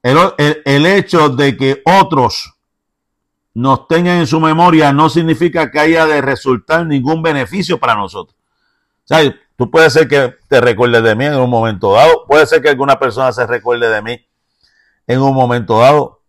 [0.02, 2.54] el, hecho de que otros
[3.54, 8.38] nos tengan en su memoria no significa que haya de resultar ningún beneficio para nosotros.
[9.10, 12.62] O tú puedes ser que te recuerdes de mí en un momento dado, puede ser
[12.62, 14.26] que alguna persona se recuerde de mí
[15.08, 16.22] en un momento dado,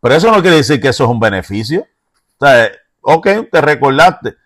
[0.00, 1.86] pero eso no quiere decir que eso es un beneficio.
[2.38, 2.68] O sea,
[3.02, 4.36] ok, te recordaste.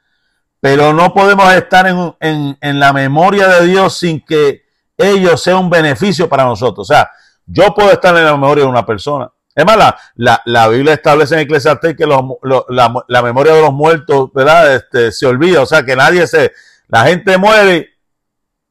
[0.60, 4.64] Pero no podemos estar en, la memoria de Dios sin que
[4.98, 6.90] ello sea un beneficio para nosotros.
[6.90, 7.10] O sea,
[7.46, 9.30] yo puedo estar en la memoria de una persona.
[9.54, 14.74] Es más, la, Biblia establece en Eclesiastes que la, memoria de los muertos, ¿verdad?
[14.74, 15.62] Este, se olvida.
[15.62, 16.52] O sea, que nadie se...
[16.88, 17.95] La gente muere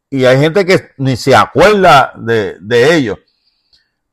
[0.10, 3.20] y hay gente que ni se acuerda de, de ello.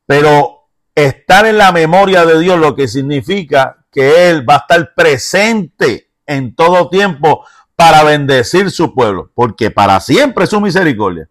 [0.07, 4.94] Pero estar en la memoria de Dios, lo que significa que Él va a estar
[4.94, 7.44] presente en todo tiempo
[7.76, 11.28] para bendecir su pueblo, porque para siempre es su misericordia.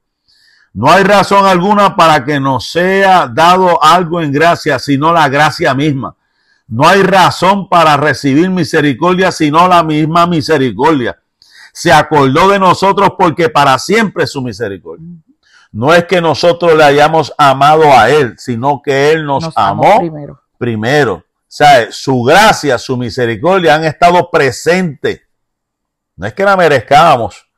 [0.73, 5.73] No hay razón alguna para que nos sea dado algo en gracia, sino la gracia
[5.73, 6.15] misma.
[6.67, 11.20] No hay razón para recibir misericordia, sino la misma misericordia.
[11.73, 15.07] Se acordó de nosotros porque para siempre es su misericordia.
[15.71, 20.41] No es que nosotros le hayamos amado a Él, sino que Él nos, amó, primero.
[20.57, 21.13] primero.
[21.13, 25.21] O sea, su gracia, su misericordia han estado presentes.
[26.15, 27.49] No es que la merezcábamos,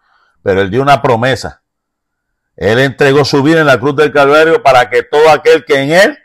[0.43, 1.63] pero Él dio una promesa.
[2.55, 5.91] Él entregó su vida en la cruz del Calvario para que todo aquel que en
[5.91, 6.17] Él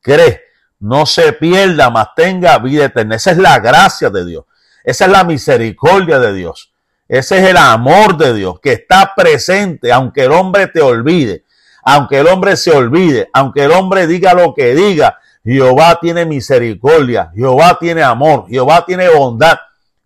[0.00, 0.42] cree
[0.78, 3.16] no se pierda, mas tenga vida eterna.
[3.16, 4.44] Esa es la gracia de Dios.
[4.82, 6.71] Esa es la misericordia de Dios.
[7.12, 11.44] Ese es el amor de Dios que está presente, aunque el hombre te olvide,
[11.82, 15.18] aunque el hombre se olvide, aunque el hombre diga lo que diga.
[15.44, 19.58] Jehová tiene misericordia, Jehová tiene amor, Jehová tiene bondad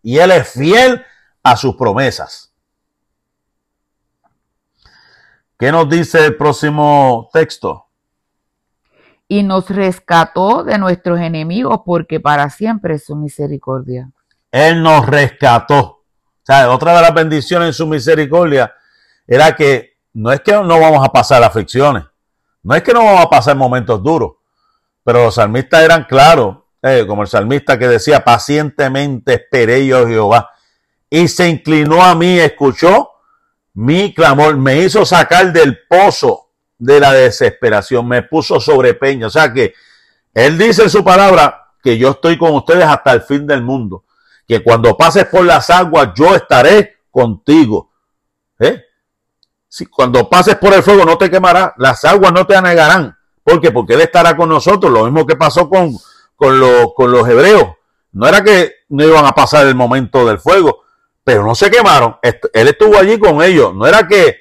[0.03, 1.01] y Él es fiel
[1.45, 2.53] a sus promesas.
[5.57, 7.87] ¿Qué nos dice el próximo texto?
[9.29, 14.11] Y nos rescató de nuestros enemigos porque para siempre es su misericordia.
[14.51, 15.96] Él nos rescató.
[16.47, 18.73] O sea, otra de las bendiciones en su misericordia
[19.27, 22.05] era que no es que no vamos a pasar aflicciones,
[22.62, 24.35] no es que no vamos a pasar momentos duros,
[25.03, 30.51] pero los salmistas eran claros, eh, como el salmista que decía, pacientemente esperé yo Jehová,
[31.11, 33.11] y se inclinó a mí, escuchó
[33.75, 39.27] mi clamor, me hizo sacar del pozo de la desesperación, me puso sobre peña.
[39.27, 39.75] O sea que
[40.33, 44.05] él dice en su palabra que yo estoy con ustedes hasta el fin del mundo
[44.47, 47.90] que cuando pases por las aguas yo estaré contigo.
[48.59, 48.82] ¿Eh?
[49.68, 53.16] Si cuando pases por el fuego no te quemará, las aguas no te anegarán.
[53.42, 53.70] ¿Por qué?
[53.70, 54.92] Porque Él estará con nosotros.
[54.92, 55.92] Lo mismo que pasó con,
[56.34, 56.61] con,
[56.94, 57.74] con los hebreos.
[58.12, 60.84] No era que no iban a pasar el momento del fuego,
[61.22, 62.16] pero no se quemaron.
[62.22, 63.74] Él estuvo allí con ellos.
[63.74, 64.36] No era que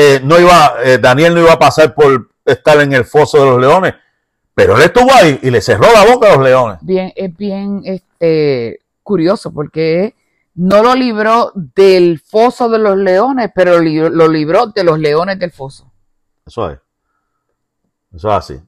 [0.00, 3.50] eh, no iba, eh, Daniel no iba a pasar por estar en el foso de
[3.50, 3.94] los leones,
[4.54, 6.78] pero él estuvo ahí y le cerró la boca a los leones.
[6.82, 10.14] Bien, es bien este, curioso porque
[10.54, 15.50] no lo libró del foso de los leones, pero lo libró de los leones del
[15.50, 15.90] foso.
[16.44, 16.78] Eso es.
[18.12, 18.60] Eso es así.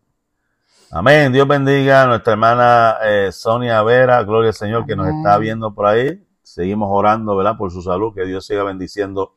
[0.91, 1.31] Amén.
[1.31, 4.23] Dios bendiga a nuestra hermana eh, Sonia Vera.
[4.23, 6.27] Gloria al Señor que nos está viendo por ahí.
[6.43, 7.59] Seguimos orando, ¿verdad?
[7.59, 8.15] Por su salud.
[8.15, 9.35] Que Dios siga bendiciendo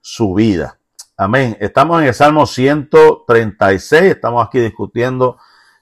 [0.00, 0.78] su vida.
[1.16, 1.56] Amén.
[1.60, 4.02] Estamos en el Salmo 136.
[4.02, 5.38] Estamos aquí discutiendo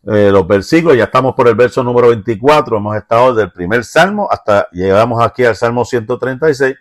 [0.07, 0.97] eh, los versículos.
[0.97, 2.77] Ya estamos por el verso número 24.
[2.77, 6.77] Hemos estado del primer Salmo hasta llegamos aquí al Salmo 136.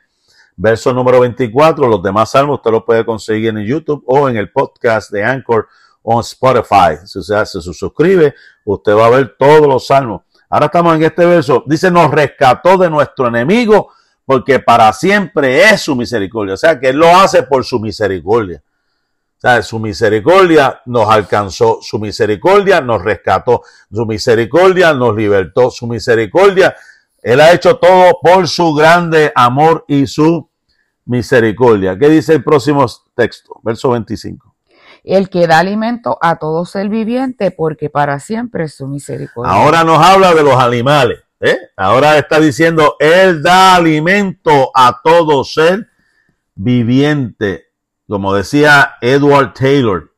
[0.55, 1.87] Verso número 24.
[1.87, 5.67] Los demás salmos usted los puede conseguir en YouTube o en el podcast de Anchor
[6.03, 6.97] on Spotify.
[7.03, 10.21] Si usted se suscribe, usted va a ver todos los salmos.
[10.49, 11.63] Ahora estamos en este verso.
[11.65, 13.89] Dice, nos rescató de nuestro enemigo
[14.25, 16.53] porque para siempre es su misericordia.
[16.53, 18.61] O sea, que Él lo hace por su misericordia.
[19.61, 26.75] Su misericordia nos alcanzó, su misericordia nos rescató, su misericordia nos libertó, su misericordia.
[27.21, 30.49] Él ha hecho todo por su grande amor y su
[31.05, 31.97] misericordia.
[31.97, 32.85] ¿Qué dice el próximo
[33.15, 33.59] texto?
[33.63, 34.55] Verso 25
[35.05, 39.53] el que da alimento a todo ser viviente, porque para siempre es su misericordia.
[39.53, 41.19] Ahora nos habla de los animales.
[41.39, 41.57] ¿eh?
[41.77, 45.87] Ahora está diciendo, Él da alimento a todo ser
[46.55, 47.64] viviente.
[48.07, 50.13] Como decía Edward Taylor,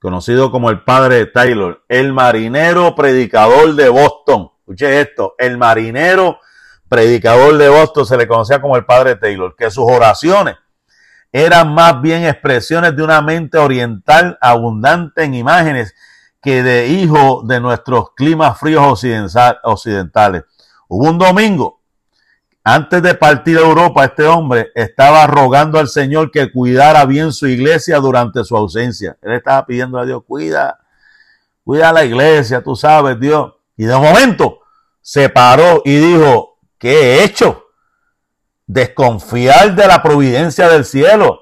[0.00, 4.50] conocido como el padre de Taylor, el marinero predicador de Boston.
[4.60, 6.38] Escuche esto, el marinero
[6.88, 10.56] predicador de Boston se le conocía como el padre Taylor, que sus oraciones
[11.32, 15.94] eran más bien expresiones de una mente oriental abundante en imágenes
[16.42, 19.02] que de hijo de nuestros climas fríos
[19.62, 20.44] occidentales.
[20.88, 21.81] Hubo un domingo,
[22.64, 27.46] antes de partir a Europa, este hombre estaba rogando al Señor que cuidara bien su
[27.46, 29.16] iglesia durante su ausencia.
[29.22, 30.78] Él estaba pidiendo a Dios, cuida,
[31.64, 33.52] cuida la iglesia, tú sabes, Dios.
[33.76, 34.60] Y de momento
[35.00, 37.62] se paró y dijo, ¿qué he hecho?
[38.72, 41.40] desconfiar de la providencia del cielo.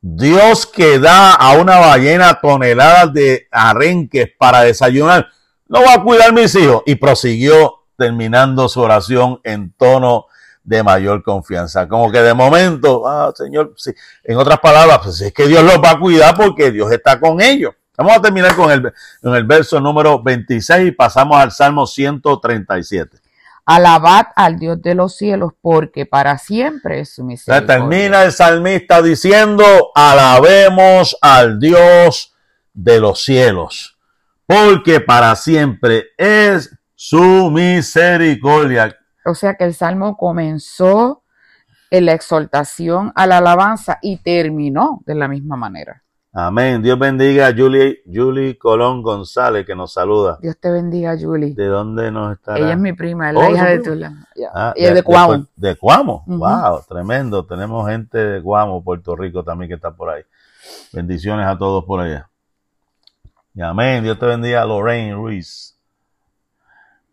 [0.00, 5.28] Dios que da a una ballena toneladas de arenques para desayunar,
[5.68, 6.82] no va a cuidar mis hijos.
[6.86, 10.26] Y prosiguió terminando su oración en tono
[10.64, 11.88] de mayor confianza.
[11.88, 13.92] Como que de momento, ah, Señor, sí.
[14.24, 17.40] en otras palabras, pues es que Dios los va a cuidar porque Dios está con
[17.40, 17.74] ellos.
[17.96, 18.92] Vamos a terminar con el,
[19.22, 23.18] en el verso número 26 y pasamos al Salmo 137.
[23.64, 27.76] Alabad al Dios de los cielos, porque para siempre es su misericordia.
[27.76, 32.34] termina el salmista diciendo, alabemos al Dios
[32.72, 33.96] de los cielos,
[34.46, 38.98] porque para siempre es su misericordia.
[39.24, 41.22] O sea que el salmo comenzó
[41.90, 46.02] en la exaltación a la alabanza y terminó de la misma manera.
[46.34, 46.80] Amén.
[46.80, 50.38] Dios bendiga a Julie, Julie Colón González que nos saluda.
[50.40, 51.52] Dios te bendiga, Julie.
[51.52, 52.56] ¿De dónde nos está?
[52.56, 54.26] Ella es mi prima, es la oh, hija de Tula.
[54.54, 55.46] Ah, Ella es de Cuamo.
[55.54, 56.24] De, Cuamo.
[56.26, 57.44] Wow, tremendo.
[57.44, 60.22] Tenemos gente de Cuamo, Puerto Rico también que está por ahí.
[60.94, 62.30] Bendiciones a todos por allá.
[63.54, 64.02] Y amén.
[64.02, 65.71] Dios te bendiga, Lorraine Ruiz.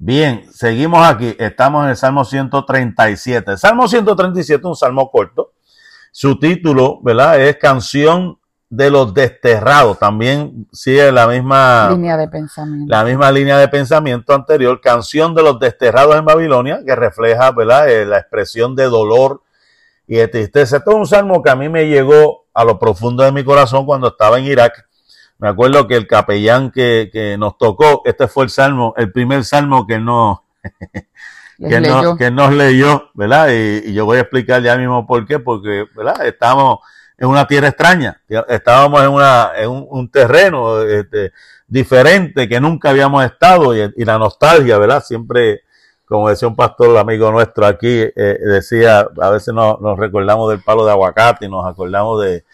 [0.01, 1.35] Bien, seguimos aquí.
[1.37, 3.51] Estamos en el Salmo 137.
[3.51, 5.51] El Salmo 137 es un salmo corto.
[6.13, 7.41] Su título, ¿verdad?
[7.41, 8.39] Es Canción
[8.69, 9.99] de los desterrados.
[9.99, 12.85] También sigue la misma línea de pensamiento.
[12.89, 17.89] La misma línea de pensamiento anterior, canción de los desterrados en Babilonia, que refleja ¿verdad?
[17.89, 19.43] Eh, la expresión de dolor
[20.07, 20.77] y de tristeza.
[20.77, 23.85] Este es un salmo que a mí me llegó a lo profundo de mi corazón
[23.85, 24.88] cuando estaba en Irak.
[25.39, 29.43] Me acuerdo que el capellán que, que nos tocó, este fue el salmo, el primer
[29.45, 30.45] salmo que no,
[31.57, 33.49] que, no, que nos leyó, ¿verdad?
[33.49, 36.25] Y, y, yo voy a explicar ya mismo por qué, porque, ¿verdad?
[36.25, 36.79] Estamos
[37.19, 38.21] en una tierra extraña.
[38.47, 41.33] Estábamos en, una, en un, terreno este,
[41.67, 45.03] diferente que nunca habíamos estado y, la nostalgia, ¿verdad?
[45.03, 45.63] Siempre,
[46.05, 50.85] como decía un pastor amigo nuestro aquí, eh, decía, a veces nos, recordamos del palo
[50.85, 52.45] de aguacate y nos acordamos de,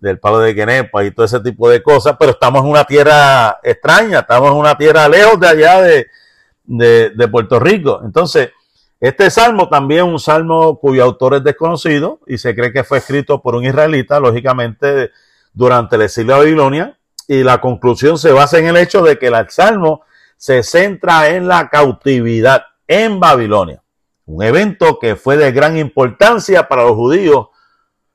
[0.00, 3.58] del palo de quenepa y todo ese tipo de cosas, pero estamos en una tierra
[3.62, 6.06] extraña, estamos en una tierra lejos de allá de,
[6.64, 8.00] de, de Puerto Rico.
[8.04, 8.50] Entonces,
[9.00, 13.40] este salmo también un salmo cuyo autor es desconocido y se cree que fue escrito
[13.40, 15.10] por un israelita, lógicamente,
[15.54, 16.98] durante el exilio de Babilonia.
[17.26, 20.02] Y la conclusión se basa en el hecho de que el salmo
[20.36, 23.82] se centra en la cautividad en Babilonia.
[24.26, 27.48] Un evento que fue de gran importancia para los judíos,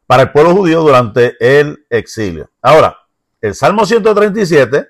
[0.08, 2.50] para el pueblo judío durante el exilio.
[2.62, 2.98] Ahora,
[3.42, 4.88] el Salmo 137,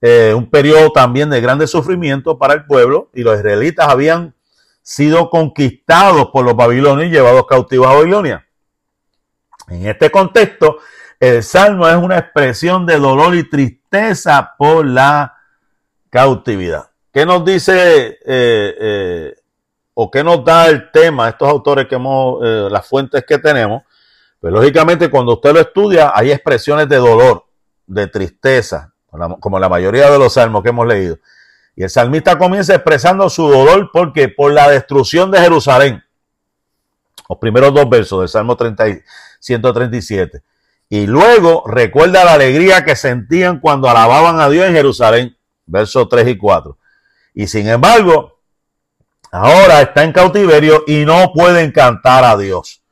[0.00, 4.34] eh, un periodo también de grande sufrimiento para el pueblo, y los israelitas habían
[4.82, 8.46] sido conquistados por los babilonios y llevados cautivos a Babilonia.
[9.68, 10.78] En este contexto,
[11.18, 15.34] el salmo es una expresión de dolor y tristeza por la
[16.10, 16.90] cautividad.
[17.12, 19.34] ¿Qué nos dice eh, eh,
[19.94, 23.84] o qué nos da el tema, estos autores que hemos, eh, las fuentes que tenemos?
[24.44, 27.46] Pues lógicamente cuando usted lo estudia hay expresiones de dolor,
[27.86, 28.92] de tristeza,
[29.40, 31.16] como la mayoría de los salmos que hemos leído.
[31.74, 36.04] Y el salmista comienza expresando su dolor porque por la destrucción de Jerusalén.
[37.26, 38.84] Los primeros dos versos del Salmo 30,
[39.40, 40.42] 137.
[40.90, 45.38] Y luego recuerda la alegría que sentían cuando alababan a Dios en Jerusalén.
[45.64, 46.76] Versos 3 y 4.
[47.32, 48.40] Y sin embargo,
[49.32, 52.83] ahora está en cautiverio y no pueden cantar a Dios.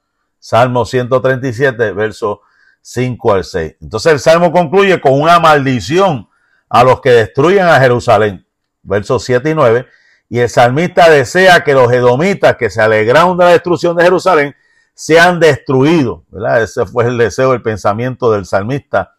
[0.43, 2.39] Salmo 137, versos
[2.81, 3.77] 5 al 6.
[3.81, 6.29] Entonces el Salmo concluye con una maldición
[6.69, 8.45] a los que destruyen a Jerusalén
[8.83, 9.87] versos 7 y 9,
[10.29, 14.57] y el salmista desea que los edomitas que se alegraron de la destrucción de Jerusalén
[14.95, 16.23] sean destruidos.
[16.61, 19.15] Ese fue el deseo, el pensamiento del salmista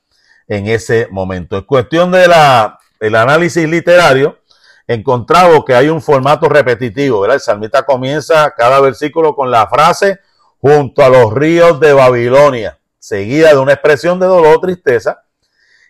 [0.50, 1.56] en ese momento.
[1.56, 4.40] En cuestión de la, el análisis literario,
[4.88, 7.26] encontramos que hay un formato repetitivo.
[7.26, 10.20] El salmista comienza cada versículo con la frase
[10.64, 15.26] junto a los ríos de Babilonia, seguida de una expresión de dolor o tristeza,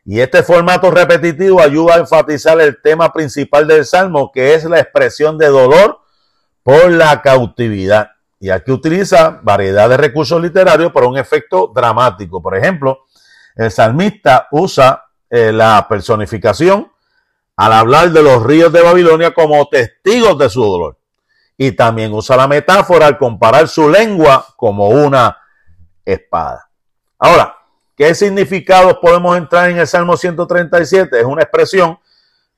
[0.04, 4.80] y este formato repetitivo ayuda a enfatizar el tema principal del Salmo, que es la
[4.80, 6.00] expresión de dolor
[6.64, 8.14] por la cautividad.
[8.40, 12.42] Y aquí utiliza variedad de recursos literarios para un efecto dramático.
[12.42, 13.06] Por ejemplo,
[13.56, 16.92] el salmista usa eh, la personificación
[17.58, 20.98] al hablar de los ríos de Babilonia como testigos de su dolor.
[21.64, 25.38] Y también usa la metáfora al comparar su lengua como una
[26.06, 26.70] espada.
[27.18, 27.56] Ahora,
[27.96, 31.20] ¿Qué significados podemos entrar en el Salmo 137?
[31.20, 32.00] Es una expresión,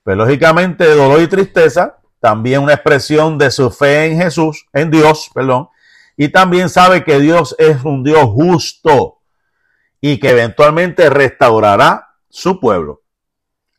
[0.01, 4.89] pues lógicamente, de dolor y tristeza, también una expresión de su fe en Jesús, en
[4.89, 5.67] Dios, perdón,
[6.15, 9.19] y también sabe que Dios es un Dios justo
[9.99, 13.01] y que eventualmente restaurará su pueblo.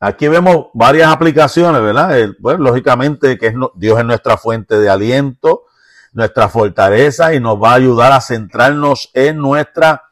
[0.07, 2.17] Aquí vemos varias aplicaciones, ¿verdad?
[2.41, 5.65] Pues lógicamente que Dios es nuestra fuente de aliento,
[6.13, 10.05] nuestra fortaleza y nos va a ayudar a centrarnos en nuestra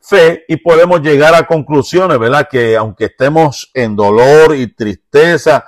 [0.00, 2.48] fe y podemos llegar a conclusiones, ¿verdad?
[2.50, 5.66] Que aunque estemos en dolor y tristeza,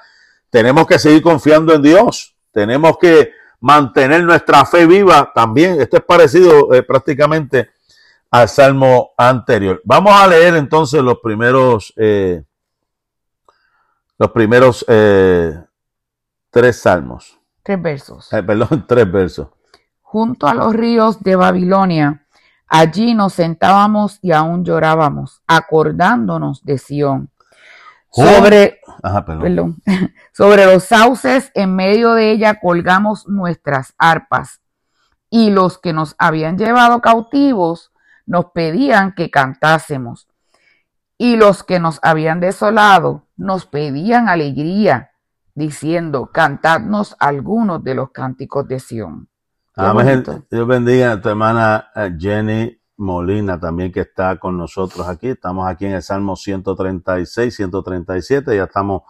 [0.48, 2.34] tenemos que seguir confiando en Dios.
[2.52, 5.82] Tenemos que mantener nuestra fe viva también.
[5.82, 7.68] Esto es parecido eh, prácticamente
[8.30, 9.82] al salmo anterior.
[9.84, 12.42] Vamos a leer entonces los primeros, eh,
[14.18, 15.58] los primeros eh,
[16.50, 17.38] tres salmos.
[17.62, 18.28] Tres versos.
[18.30, 19.48] perdón, tres versos.
[20.00, 22.26] Junto a los ríos de Babilonia
[22.68, 27.30] Allí nos sentábamos y aún llorábamos, acordándonos de Sión.
[28.10, 28.80] Sobre,
[30.32, 34.60] sobre los sauces en medio de ella colgamos nuestras arpas.
[35.30, 37.92] Y los que nos habían llevado cautivos
[38.26, 40.26] nos pedían que cantásemos.
[41.18, 45.12] Y los que nos habían desolado nos pedían alegría,
[45.54, 49.28] diciendo, cantadnos algunos de los cánticos de Sión.
[49.74, 50.24] Amén.
[50.50, 55.28] Dios bendiga a tu hermana eh, Jenny Molina también que está con nosotros aquí.
[55.28, 58.56] Estamos aquí en el Salmo 136, 137.
[58.56, 59.02] Ya estamos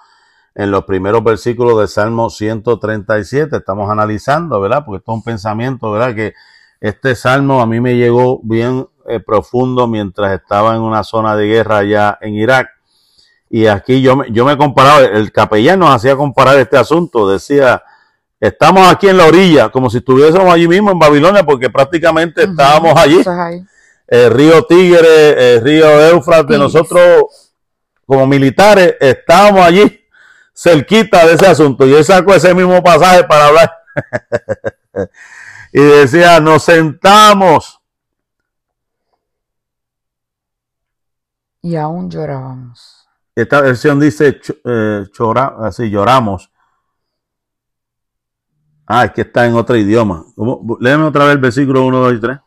[0.54, 3.56] en los primeros versículos del Salmo 137.
[3.56, 4.84] Estamos analizando, ¿verdad?
[4.84, 6.14] Porque esto es un pensamiento, ¿verdad?
[6.14, 6.34] Que
[6.80, 11.46] este salmo a mí me llegó bien eh, profundo mientras estaba en una zona de
[11.46, 12.68] guerra allá en Irak.
[13.48, 17.28] Y aquí yo, yo me comparaba, el capellán nos hacía comparar este asunto.
[17.28, 17.82] Decía,
[18.38, 22.94] Estamos aquí en la orilla, como si estuviésemos allí mismo en Babilonia, porque prácticamente estábamos
[22.96, 23.24] allí.
[24.06, 27.54] El río Tigre, el río Éufrates, nosotros
[28.04, 30.00] como militares estábamos allí
[30.54, 31.86] cerquita de ese asunto.
[31.86, 33.72] Y él sacó ese mismo pasaje para hablar.
[35.72, 37.75] y decía, nos sentamos.
[41.66, 43.08] Y aún llorábamos.
[43.34, 45.04] Esta versión dice, eh,
[45.58, 46.48] así lloramos
[48.86, 50.24] Ah, es que está en otro idioma.
[50.78, 52.38] Léeme otra vez el versículo 1, 2 y 3.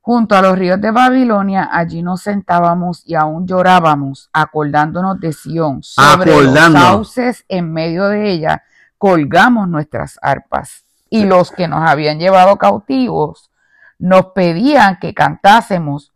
[0.00, 5.82] Junto a los ríos de Babilonia, allí nos sentábamos y aún llorábamos, acordándonos de Sión.
[5.82, 8.62] Sobre los sauces en medio de ella,
[8.96, 10.84] colgamos nuestras arpas.
[11.10, 13.50] Y los que nos habían llevado cautivos
[13.98, 16.11] nos pedían que cantásemos.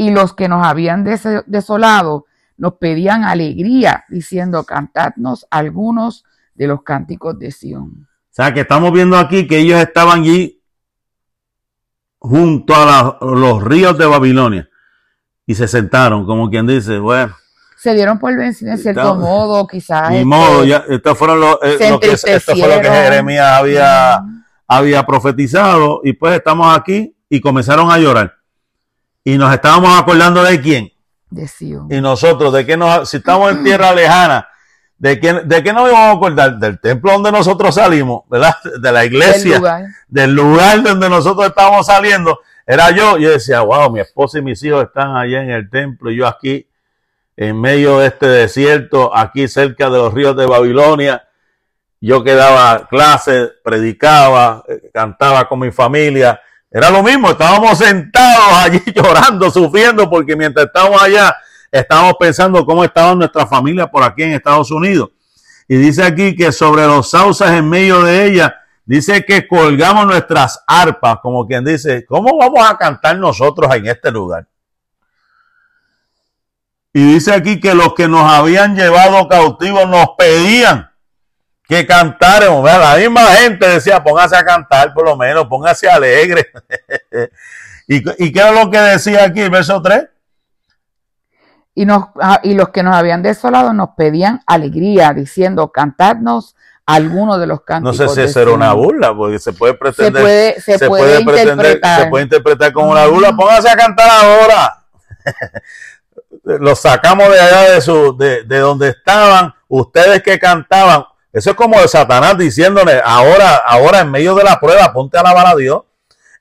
[0.00, 2.24] Y los que nos habían desolado
[2.56, 6.24] nos pedían alegría, diciendo, cantadnos algunos
[6.54, 8.08] de los cánticos de Sión.
[8.08, 10.62] O sea, que estamos viendo aquí que ellos estaban allí
[12.18, 14.70] junto a los ríos de Babilonia
[15.44, 17.36] y se sentaron, como quien dice, bueno.
[17.76, 20.10] Se dieron por vencido en cierto modo, quizás.
[20.12, 23.48] Ni modo, este, ya, estos fueron los, eh, lo que, esto fue lo que Jeremías
[23.52, 24.24] había,
[24.66, 28.39] había profetizado y pues estamos aquí y comenzaron a llorar.
[29.24, 30.92] Y nos estábamos acordando de quién.
[31.28, 31.86] De Sion.
[31.90, 34.48] Y nosotros, de qué nos, si estamos en tierra lejana,
[34.98, 36.58] ¿de qué, de qué nos íbamos a acordar?
[36.58, 38.56] Del templo donde nosotros salimos, ¿verdad?
[38.80, 39.84] De la iglesia, Del lugar.
[40.08, 42.40] del lugar donde nosotros estábamos saliendo.
[42.66, 46.10] Era yo, yo decía, wow, mi esposa y mis hijos están allá en el templo
[46.10, 46.66] y yo aquí
[47.36, 51.26] en medio de este desierto, aquí cerca de los ríos de Babilonia.
[52.00, 56.40] Yo que daba clases, predicaba, eh, cantaba con mi familia.
[56.70, 61.34] Era lo mismo, estábamos sentados allí llorando, sufriendo, porque mientras estábamos allá,
[61.70, 65.10] estábamos pensando cómo estaba nuestra familia por aquí en Estados Unidos.
[65.66, 68.54] Y dice aquí que sobre los sauces en medio de ella,
[68.84, 74.10] dice que colgamos nuestras arpas, como quien dice, ¿cómo vamos a cantar nosotros en este
[74.12, 74.46] lugar?
[76.92, 80.89] Y dice aquí que los que nos habían llevado cautivos nos pedían
[81.70, 82.64] que cantáramos.
[82.64, 86.48] La misma gente decía, póngase a cantar por lo menos, póngase alegre.
[87.86, 90.04] ¿Y, ¿Y qué es lo que decía aquí verso 3?
[91.76, 96.56] Y, nos, ah, y los que nos habían desolado nos pedían alegría, diciendo, cantadnos
[96.86, 98.14] alguno de los No cánticos.
[98.14, 98.84] sé si era una Señor".
[98.84, 100.22] burla, porque se puede Se pretender.
[100.22, 102.02] puede, se puede, interpretar.
[102.02, 103.36] se puede interpretar como una burla.
[103.36, 104.82] Póngase a cantar ahora.
[106.42, 111.04] Los sacamos de allá de su, de, de donde estaban, ustedes que cantaban.
[111.32, 115.46] Eso es como Satanás diciéndole, ahora, ahora en medio de la prueba, ponte a alabar
[115.46, 115.82] a Dios.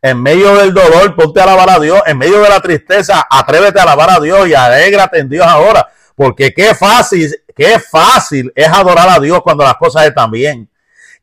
[0.02, 2.02] En medio del dolor, ponte a alabar a Dios.
[2.06, 5.88] En medio de la tristeza, atrévete a alabar a Dios y alégrate en Dios ahora.
[6.16, 10.70] Porque qué fácil, qué fácil es adorar a Dios cuando las cosas están bien.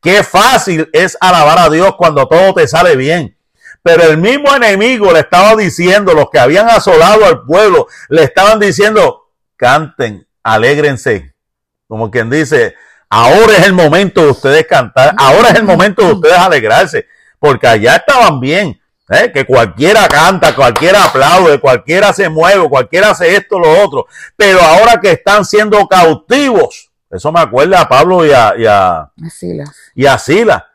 [0.01, 3.37] Qué fácil es alabar a Dios cuando todo te sale bien.
[3.83, 8.61] Pero el mismo enemigo le estaba diciendo, los que habían asolado al pueblo, le estaban
[8.61, 11.35] diciendo, canten, alégrense.
[11.89, 12.75] Como quien dice,
[13.09, 17.07] ahora es el momento de ustedes cantar, ahora es el momento de ustedes alegrarse,
[17.39, 18.81] porque allá estaban bien.
[19.09, 19.31] ¿eh?
[19.33, 24.07] Que cualquiera canta, cualquiera aplaude, cualquiera se mueve, cualquiera hace esto, lo otro.
[24.37, 29.11] Pero ahora que están siendo cautivos, eso me acuerda a Pablo y a, y a,
[29.95, 30.67] y a Sila,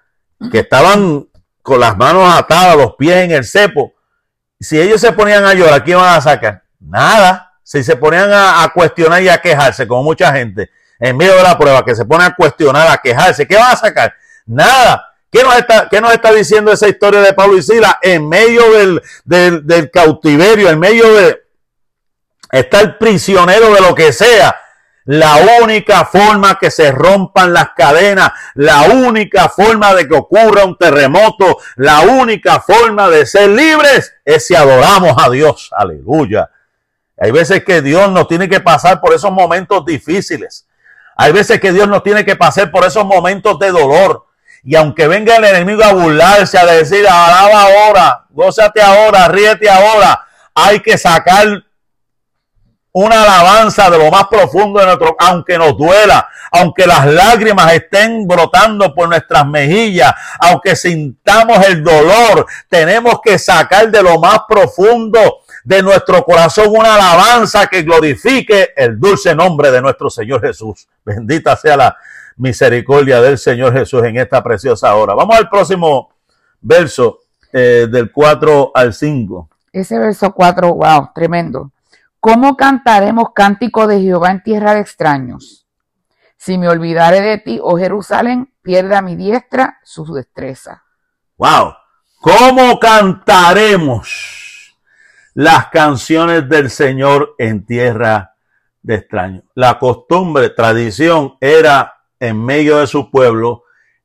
[0.52, 1.28] que estaban
[1.62, 3.94] con las manos atadas, los pies en el cepo.
[4.60, 6.64] Si ellos se ponían a llorar, ¿qué iban a sacar?
[6.80, 7.52] Nada.
[7.64, 10.70] Si se ponían a, a cuestionar y a quejarse, como mucha gente,
[11.02, 13.76] en medio de la prueba, que se pone a cuestionar, a quejarse, ¿qué van a
[13.76, 14.14] sacar?
[14.46, 15.08] Nada.
[15.32, 17.98] ¿Qué nos está, qué nos está diciendo esa historia de Pablo y Sila?
[18.02, 21.42] En medio del, del, del cautiverio, en medio de
[22.52, 24.56] estar prisionero de lo que sea,
[25.06, 30.78] la única forma que se rompan las cadenas, la única forma de que ocurra un
[30.78, 35.72] terremoto, la única forma de ser libres es si adoramos a Dios.
[35.76, 36.52] Aleluya.
[37.18, 40.68] Hay veces que Dios nos tiene que pasar por esos momentos difíciles.
[41.22, 44.26] Hay veces que Dios nos tiene que pasar por esos momentos de dolor.
[44.64, 50.26] Y aunque venga el enemigo a burlarse, a decir, alaba ahora, gózate ahora, ríete ahora,
[50.56, 51.64] hay que sacar
[52.92, 58.28] una alabanza de lo más profundo de nuestro, aunque nos duela, aunque las lágrimas estén
[58.28, 65.41] brotando por nuestras mejillas, aunque sintamos el dolor, tenemos que sacar de lo más profundo
[65.64, 70.88] de nuestro corazón una alabanza que glorifique el dulce nombre de nuestro Señor Jesús.
[71.06, 71.98] Bendita sea la
[72.38, 75.14] misericordia del Señor Jesús en esta preciosa hora.
[75.14, 76.10] Vamos al próximo
[76.62, 77.20] verso
[77.54, 79.50] eh, del 4 al 5.
[79.72, 81.72] Ese verso 4, wow, tremendo.
[82.20, 85.68] ¿Cómo cantaremos cántico de Jehová en tierra de extraños?
[86.38, 90.84] Si me olvidare de ti, oh Jerusalén, pierda mi diestra su destreza.
[91.38, 91.74] Wow.
[92.20, 94.41] ¿Cómo cantaremos
[95.34, 98.36] las canciones del Señor en tierra
[98.82, 99.44] de extraños?
[99.56, 103.64] La costumbre, tradición era en medio de su pueblo,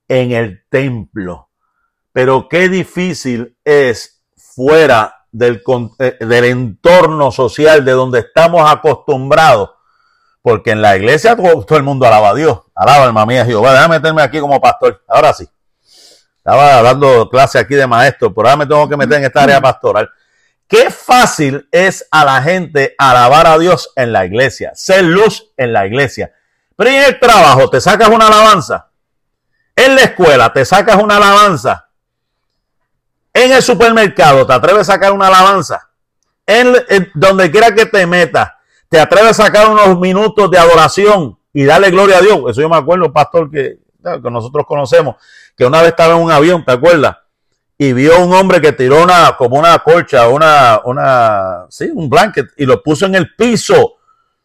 [0.09, 1.51] en el templo.
[2.13, 5.63] Pero qué difícil es fuera del,
[5.99, 9.71] eh, entorno social de donde estamos acostumbrados.
[10.41, 12.61] Porque en la iglesia todo, todo el mundo alaba a Dios.
[12.75, 13.73] Alaba alma mía Jehová.
[13.73, 15.03] Déjame meterme aquí como pastor.
[15.09, 15.47] Ahora sí.
[16.37, 19.61] Estaba dando clase aquí de maestro, pero ahora me tengo que meter en esta área
[19.61, 20.09] pastoral.
[20.69, 25.73] Qué fácil es a la gente alabar a Dios en la iglesia, ser luz en
[25.73, 26.33] la iglesia.
[26.75, 28.91] Pero en el trabajo te sacas una alabanza.
[29.77, 31.89] En la escuela te sacas una alabanza.
[33.33, 35.89] En el supermercado te atreves a sacar una alabanza.
[36.47, 36.75] En,
[37.15, 38.53] donde quiera que te metas,
[38.89, 42.39] te atreves a sacar unos minutos de adoración y darle gloria a Dios.
[42.49, 45.17] Eso yo me acuerdo, pastor, que, que nosotros conocemos,
[45.57, 47.17] que una vez estaba en un avión, ¿te acuerdas?
[47.79, 52.47] Y vio un hombre que tiró una, como una colcha, una, una, sí, un blanket,
[52.57, 53.97] y lo puso en el piso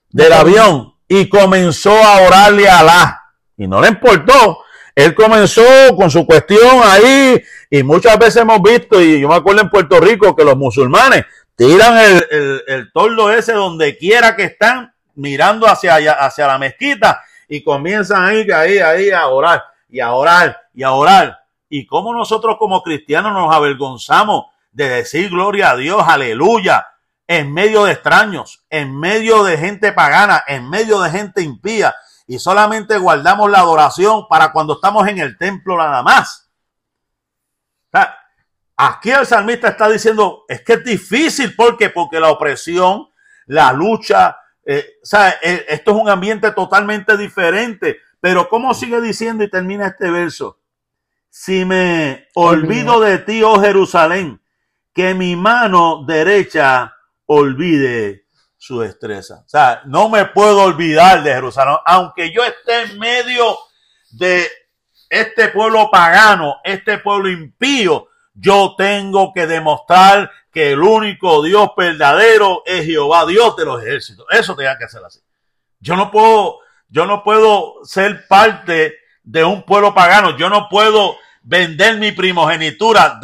[0.09, 3.21] del avión y comenzó a orarle a Alá.
[3.57, 4.59] Y no le importó.
[4.95, 5.63] él comenzó
[5.95, 9.99] con su cuestión ahí y muchas veces hemos visto, y yo me acuerdo en Puerto
[9.99, 11.25] Rico, que los musulmanes
[11.55, 16.57] tiran el, el, el tordo ese donde quiera que están, mirando hacia, allá, hacia la
[16.57, 21.40] mezquita y comienzan ahí, ahí, ahí a orar y a orar y a orar.
[21.74, 26.86] Y cómo nosotros como cristianos nos avergonzamos de decir gloria a Dios, aleluya,
[27.26, 31.95] en medio de extraños, en medio de gente pagana, en medio de gente impía,
[32.28, 36.51] y solamente guardamos la adoración para cuando estamos en el templo nada más.
[38.76, 41.89] aquí el salmista está diciendo, es que es difícil, ¿por qué?
[41.89, 43.07] Porque la opresión,
[43.45, 44.99] la lucha, eh,
[45.41, 48.01] eh, esto es un ambiente totalmente diferente.
[48.19, 50.61] Pero ¿cómo sigue diciendo y termina este verso?
[51.34, 54.41] Si me olvido de ti, oh Jerusalén,
[54.93, 56.93] que mi mano derecha
[57.25, 58.25] olvide
[58.57, 59.43] su destreza.
[59.45, 63.57] O sea, no me puedo olvidar de Jerusalén, aunque yo esté en medio
[64.11, 64.45] de
[65.09, 72.61] este pueblo pagano, este pueblo impío, yo tengo que demostrar que el único Dios verdadero
[72.65, 74.25] es Jehová, Dios de los ejércitos.
[74.32, 75.21] Eso tenía que hacer así.
[75.79, 76.59] Yo no puedo,
[76.89, 80.38] yo no puedo ser parte de un pueblo pagano.
[80.38, 83.19] Yo no puedo vender mi primogenitura,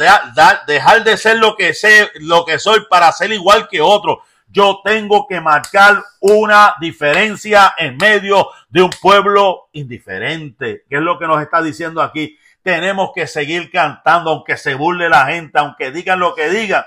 [0.66, 4.22] dejar de ser lo que sé, lo que soy para ser igual que otro.
[4.50, 11.18] Yo tengo que marcar una diferencia en medio de un pueblo indiferente, que es lo
[11.18, 12.38] que nos está diciendo aquí.
[12.62, 16.84] Tenemos que seguir cantando, aunque se burle la gente, aunque digan lo que digan.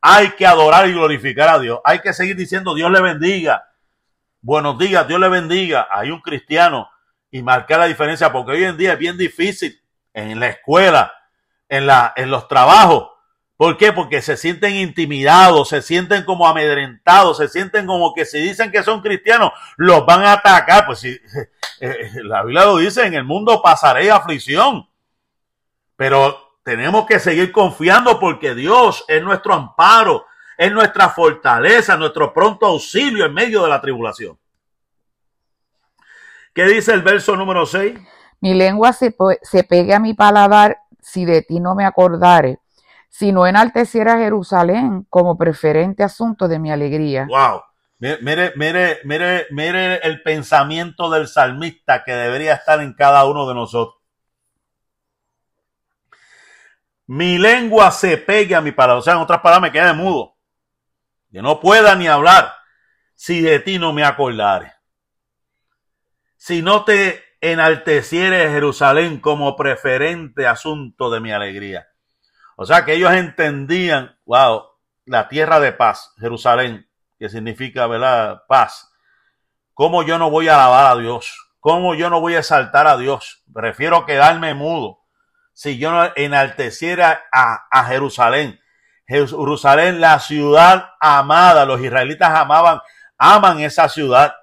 [0.00, 1.80] Hay que adorar y glorificar a Dios.
[1.84, 3.68] Hay que seguir diciendo Dios le bendiga.
[4.40, 5.88] Buenos días, Dios le bendiga.
[5.90, 6.88] Hay un cristiano
[7.32, 9.80] y marcar la diferencia porque hoy en día es bien difícil
[10.12, 11.12] en la escuela,
[11.68, 13.08] en, la, en los trabajos.
[13.56, 13.92] ¿Por qué?
[13.92, 18.82] Porque se sienten intimidados, se sienten como amedrentados, se sienten como que si dicen que
[18.82, 20.84] son cristianos, los van a atacar.
[20.84, 21.20] Pues si eh,
[21.80, 24.86] eh, la Biblia lo dice, en el mundo pasaré aflicción.
[25.96, 30.26] Pero tenemos que seguir confiando porque Dios es nuestro amparo,
[30.58, 34.38] es nuestra fortaleza, nuestro pronto auxilio en medio de la tribulación.
[36.54, 37.98] ¿Qué dice el verso número 6?
[38.40, 42.58] Mi lengua se, se pegue a mi paladar si de ti no me acordare,
[43.08, 47.26] si no enalteciera Jerusalén como preferente asunto de mi alegría.
[47.28, 47.62] Wow.
[47.98, 53.54] Mire, mire, mire, mire el pensamiento del salmista que debería estar en cada uno de
[53.54, 54.02] nosotros
[57.06, 59.00] mi lengua se pegue a mi palabra.
[59.00, 60.36] O sea, en otras palabras, me quede mudo.
[61.30, 62.54] Que no pueda ni hablar
[63.14, 64.72] si de ti no me acordare.
[66.44, 71.86] Si no te enalteciere Jerusalén como preferente asunto de mi alegría.
[72.56, 74.64] O sea, que ellos entendían, wow,
[75.04, 78.42] la tierra de paz, Jerusalén, que significa, ¿verdad?
[78.48, 78.92] Paz.
[79.72, 81.32] ¿Cómo yo no voy a alabar a Dios?
[81.60, 83.44] ¿Cómo yo no voy a exaltar a Dios?
[83.54, 84.98] Prefiero quedarme mudo
[85.52, 88.58] si yo no enalteciera a, Jerusalén.
[89.06, 92.80] Jerusalén, la ciudad amada, los israelitas amaban,
[93.16, 94.34] aman esa ciudad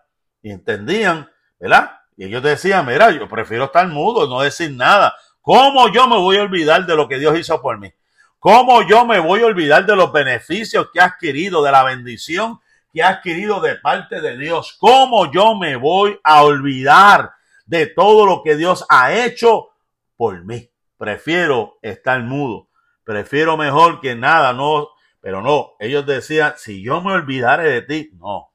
[0.41, 1.29] y entendían,
[1.59, 1.91] ¿verdad?
[2.17, 5.15] Y ellos decían, mira, yo prefiero estar mudo, no decir nada.
[5.41, 7.91] ¿Cómo yo me voy a olvidar de lo que Dios hizo por mí?
[8.39, 12.59] ¿Cómo yo me voy a olvidar de los beneficios que ha adquirido, de la bendición
[12.91, 14.77] que ha adquirido de parte de Dios?
[14.79, 17.31] ¿Cómo yo me voy a olvidar
[17.65, 19.69] de todo lo que Dios ha hecho
[20.15, 20.69] por mí?
[20.99, 22.67] prefiero estar mudo,
[23.05, 24.89] prefiero mejor que nada, no,
[25.21, 28.51] pero no, ellos decían, si yo me olvidare de ti, no,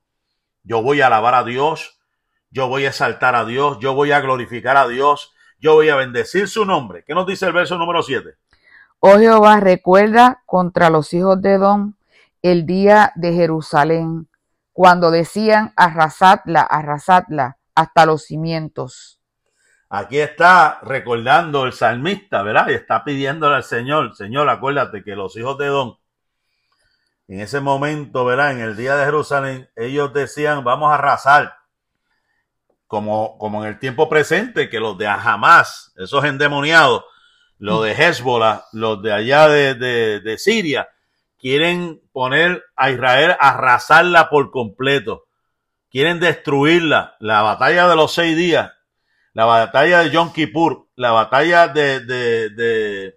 [0.62, 1.98] yo voy a alabar a Dios,
[2.54, 5.96] yo voy a exaltar a Dios, yo voy a glorificar a Dios, yo voy a
[5.96, 7.02] bendecir su nombre.
[7.04, 8.36] ¿Qué nos dice el verso número 7?
[9.00, 11.94] Oh Jehová, recuerda contra los hijos de Edom
[12.42, 14.28] el día de Jerusalén,
[14.72, 19.18] cuando decían arrasadla, arrasadla hasta los cimientos.
[19.88, 22.68] Aquí está recordando el salmista, ¿verdad?
[22.68, 25.98] Y está pidiéndole al Señor, Señor, acuérdate que los hijos de Don,
[27.26, 28.52] en ese momento, ¿verdad?
[28.52, 31.63] En el día de Jerusalén, ellos decían, vamos a arrasar,
[32.86, 37.04] como, como en el tiempo presente, que los de Hamas, esos endemoniados,
[37.58, 40.88] los de Hezbollah, los de allá de, de, de Siria,
[41.38, 45.24] quieren poner a Israel arrasarla por completo.
[45.90, 47.16] Quieren destruirla.
[47.20, 48.72] La batalla de los seis días
[49.34, 53.16] la batalla de Yom Kippur, la batalla de, de, de,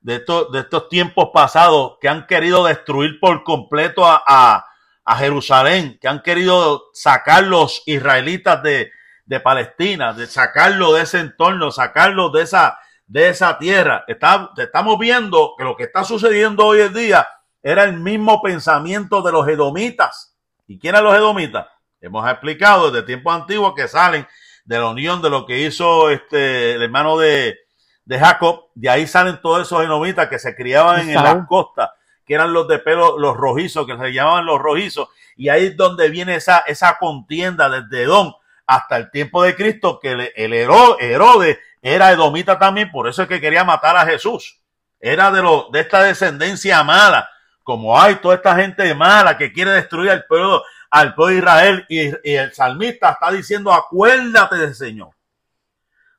[0.00, 4.65] de, estos, de estos tiempos pasados que han querido destruir por completo a, a,
[5.06, 8.90] a Jerusalén, que han querido sacar los israelitas de,
[9.24, 14.04] de Palestina, de sacarlo de ese entorno, sacarlo de esa, de esa tierra.
[14.08, 17.28] Está, estamos viendo que lo que está sucediendo hoy en día
[17.62, 20.36] era el mismo pensamiento de los edomitas.
[20.66, 21.66] ¿Y quién eran los edomitas?
[22.00, 24.26] Hemos explicado desde tiempos antiguos que salen
[24.64, 27.56] de la unión de lo que hizo este, el hermano de,
[28.04, 28.66] de Jacob.
[28.74, 31.90] De ahí salen todos esos edomitas que se criaban en, en las costas,
[32.26, 35.08] que eran los de pelo, los rojizos, que se llamaban los rojizos.
[35.36, 38.34] Y ahí es donde viene esa, esa contienda desde Edom
[38.66, 43.28] hasta el tiempo de Cristo, que el, el Herodes era edomita también, por eso es
[43.28, 44.60] que quería matar a Jesús.
[44.98, 47.30] Era de, lo, de esta descendencia mala,
[47.62, 51.86] como hay toda esta gente mala que quiere destruir al pueblo, al pueblo de Israel.
[51.88, 55.10] Y, el salmista está diciendo, acuérdate del Señor,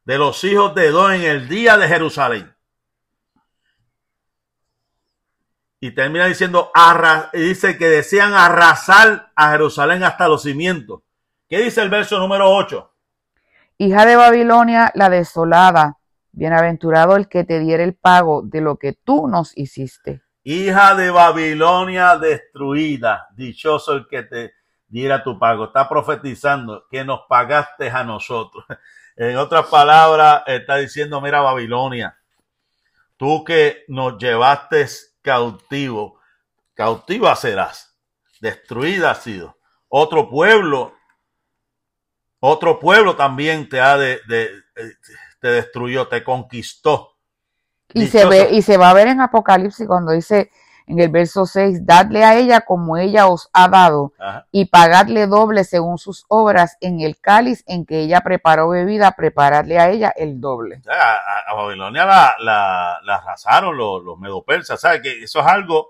[0.06, 2.56] de los hijos de Edom en el día de Jerusalén.
[5.80, 6.72] Y termina diciendo,
[7.34, 11.02] dice que desean arrasar a Jerusalén hasta los cimientos.
[11.48, 12.92] ¿Qué dice el verso número 8?
[13.78, 15.98] Hija de Babilonia, la desolada,
[16.32, 20.24] bienaventurado el que te diera el pago de lo que tú nos hiciste.
[20.44, 24.54] Hija de Babilonia destruida, dichoso el que te
[24.88, 25.66] diera tu pago.
[25.66, 28.66] Está profetizando que nos pagaste a nosotros.
[29.20, 32.16] En otras palabras, está diciendo, mira Babilonia,
[33.18, 34.86] tú que nos llevaste
[35.28, 36.20] cautivo,
[36.74, 37.98] cautiva serás,
[38.40, 39.58] destruida has sido.
[39.90, 40.94] Otro pueblo
[42.40, 44.50] otro pueblo también te ha de, de,
[45.42, 47.18] te destruyó, te conquistó.
[47.94, 50.52] Y se ve, y se va a ver en Apocalipsis cuando dice
[50.88, 54.46] en el verso 6, dadle a ella como ella os ha dado, Ajá.
[54.52, 59.80] y pagadle doble según sus obras en el cáliz en que ella preparó bebida, prepararle
[59.80, 60.82] a ella el doble.
[60.90, 65.02] A, a, a Babilonia la, la, la arrasaron los, los medopersas, ¿sabes?
[65.02, 65.90] Que eso es algo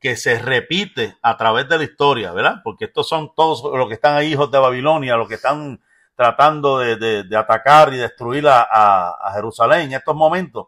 [0.00, 2.60] que se repite a través de la historia, ¿verdad?
[2.62, 5.80] Porque estos son todos los que están ahí, hijos de Babilonia, los que están
[6.14, 10.66] tratando de, de, de atacar y destruir a, a, a, Jerusalén en estos momentos.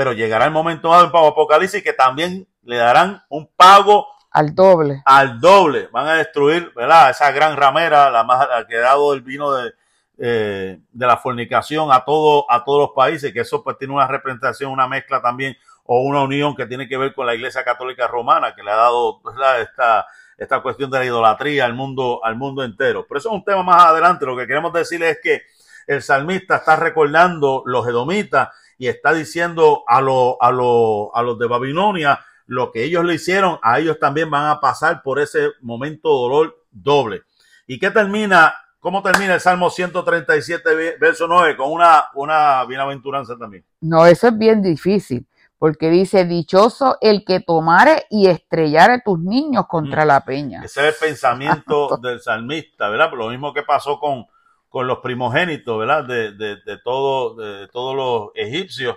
[0.00, 5.02] Pero llegará el momento dado en Apocalipsis que también le darán un pago al doble.
[5.04, 5.90] Al doble.
[5.92, 7.10] Van a destruir, ¿verdad?
[7.10, 9.74] Esa gran ramera, la más la que ha dado el vino de,
[10.16, 14.06] eh, de la fornicación a todo, a todos los países, que eso pues tiene una
[14.06, 18.06] representación, una mezcla también o una unión que tiene que ver con la Iglesia Católica
[18.06, 19.60] Romana, que le ha dado ¿verdad?
[19.60, 20.06] esta
[20.38, 23.04] esta cuestión de la idolatría al mundo, al mundo entero.
[23.06, 24.24] Pero eso es un tema más adelante.
[24.24, 25.42] Lo que queremos decir es que
[25.86, 28.48] el salmista está recordando los edomitas
[28.80, 33.14] y está diciendo a, lo, a, lo, a los de Babilonia lo que ellos le
[33.14, 37.22] hicieron, a ellos también van a pasar por ese momento de dolor doble.
[37.66, 38.54] ¿Y qué termina?
[38.80, 41.58] ¿Cómo termina el Salmo 137, verso 9?
[41.58, 43.66] Con una, una bienaventuranza también.
[43.82, 45.26] No, eso es bien difícil
[45.58, 50.08] porque dice, dichoso el que tomare y estrellare tus niños contra mm.
[50.08, 50.62] la peña.
[50.64, 53.12] Ese es el pensamiento del salmista, ¿verdad?
[53.12, 54.24] Lo mismo que pasó con,
[54.70, 56.04] con los primogénitos, ¿verdad?
[56.04, 58.96] De, de, de, todo, de todos los egipcios.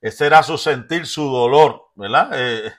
[0.00, 2.30] Ese era su sentir, su dolor, ¿verdad?
[2.34, 2.72] Eh,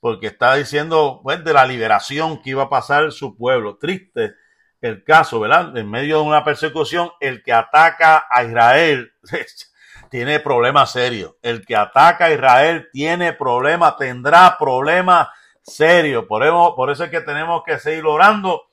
[0.00, 3.78] porque está diciendo, pues, de la liberación que iba a pasar su pueblo.
[3.80, 4.34] Triste
[4.80, 5.74] el caso, ¿verdad?
[5.76, 9.12] En medio de una persecución, el que ataca a Israel
[10.10, 11.36] tiene problemas serios.
[11.40, 15.28] El que ataca a Israel tiene problemas, tendrá problemas
[15.62, 16.24] serios.
[16.24, 18.64] Por eso, por eso es que tenemos que seguir orando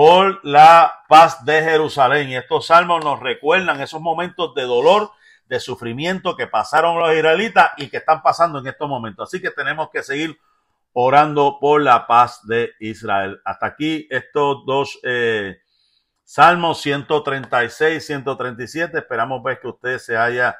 [0.00, 2.30] por la paz de Jerusalén.
[2.30, 5.10] Y estos salmos nos recuerdan esos momentos de dolor,
[5.44, 9.28] de sufrimiento que pasaron los israelitas y que están pasando en estos momentos.
[9.28, 10.38] Así que tenemos que seguir
[10.94, 13.42] orando por la paz de Israel.
[13.44, 15.58] Hasta aquí estos dos eh,
[16.24, 18.96] salmos 136, 137.
[18.96, 20.58] Esperamos ver que usted se haya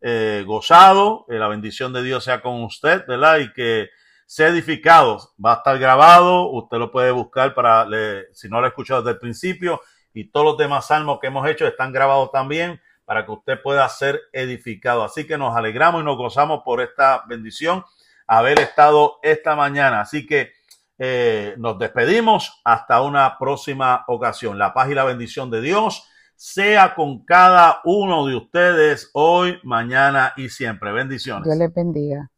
[0.00, 3.40] eh, gozado, eh, la bendición de Dios sea con usted, ¿verdad?
[3.40, 3.90] Y que
[4.30, 5.18] sea edificado.
[5.44, 9.02] Va a estar grabado, usted lo puede buscar para, le, si no lo ha escuchado
[9.02, 9.80] desde el principio,
[10.14, 13.88] y todos los demás salmos que hemos hecho están grabados también para que usted pueda
[13.88, 15.02] ser edificado.
[15.02, 17.84] Así que nos alegramos y nos gozamos por esta bendición,
[18.28, 20.02] haber estado esta mañana.
[20.02, 20.52] Así que
[20.96, 24.60] eh, nos despedimos hasta una próxima ocasión.
[24.60, 26.06] La paz y la bendición de Dios
[26.36, 30.92] sea con cada uno de ustedes hoy, mañana y siempre.
[30.92, 31.46] Bendiciones.
[31.46, 32.30] Dios les bendiga.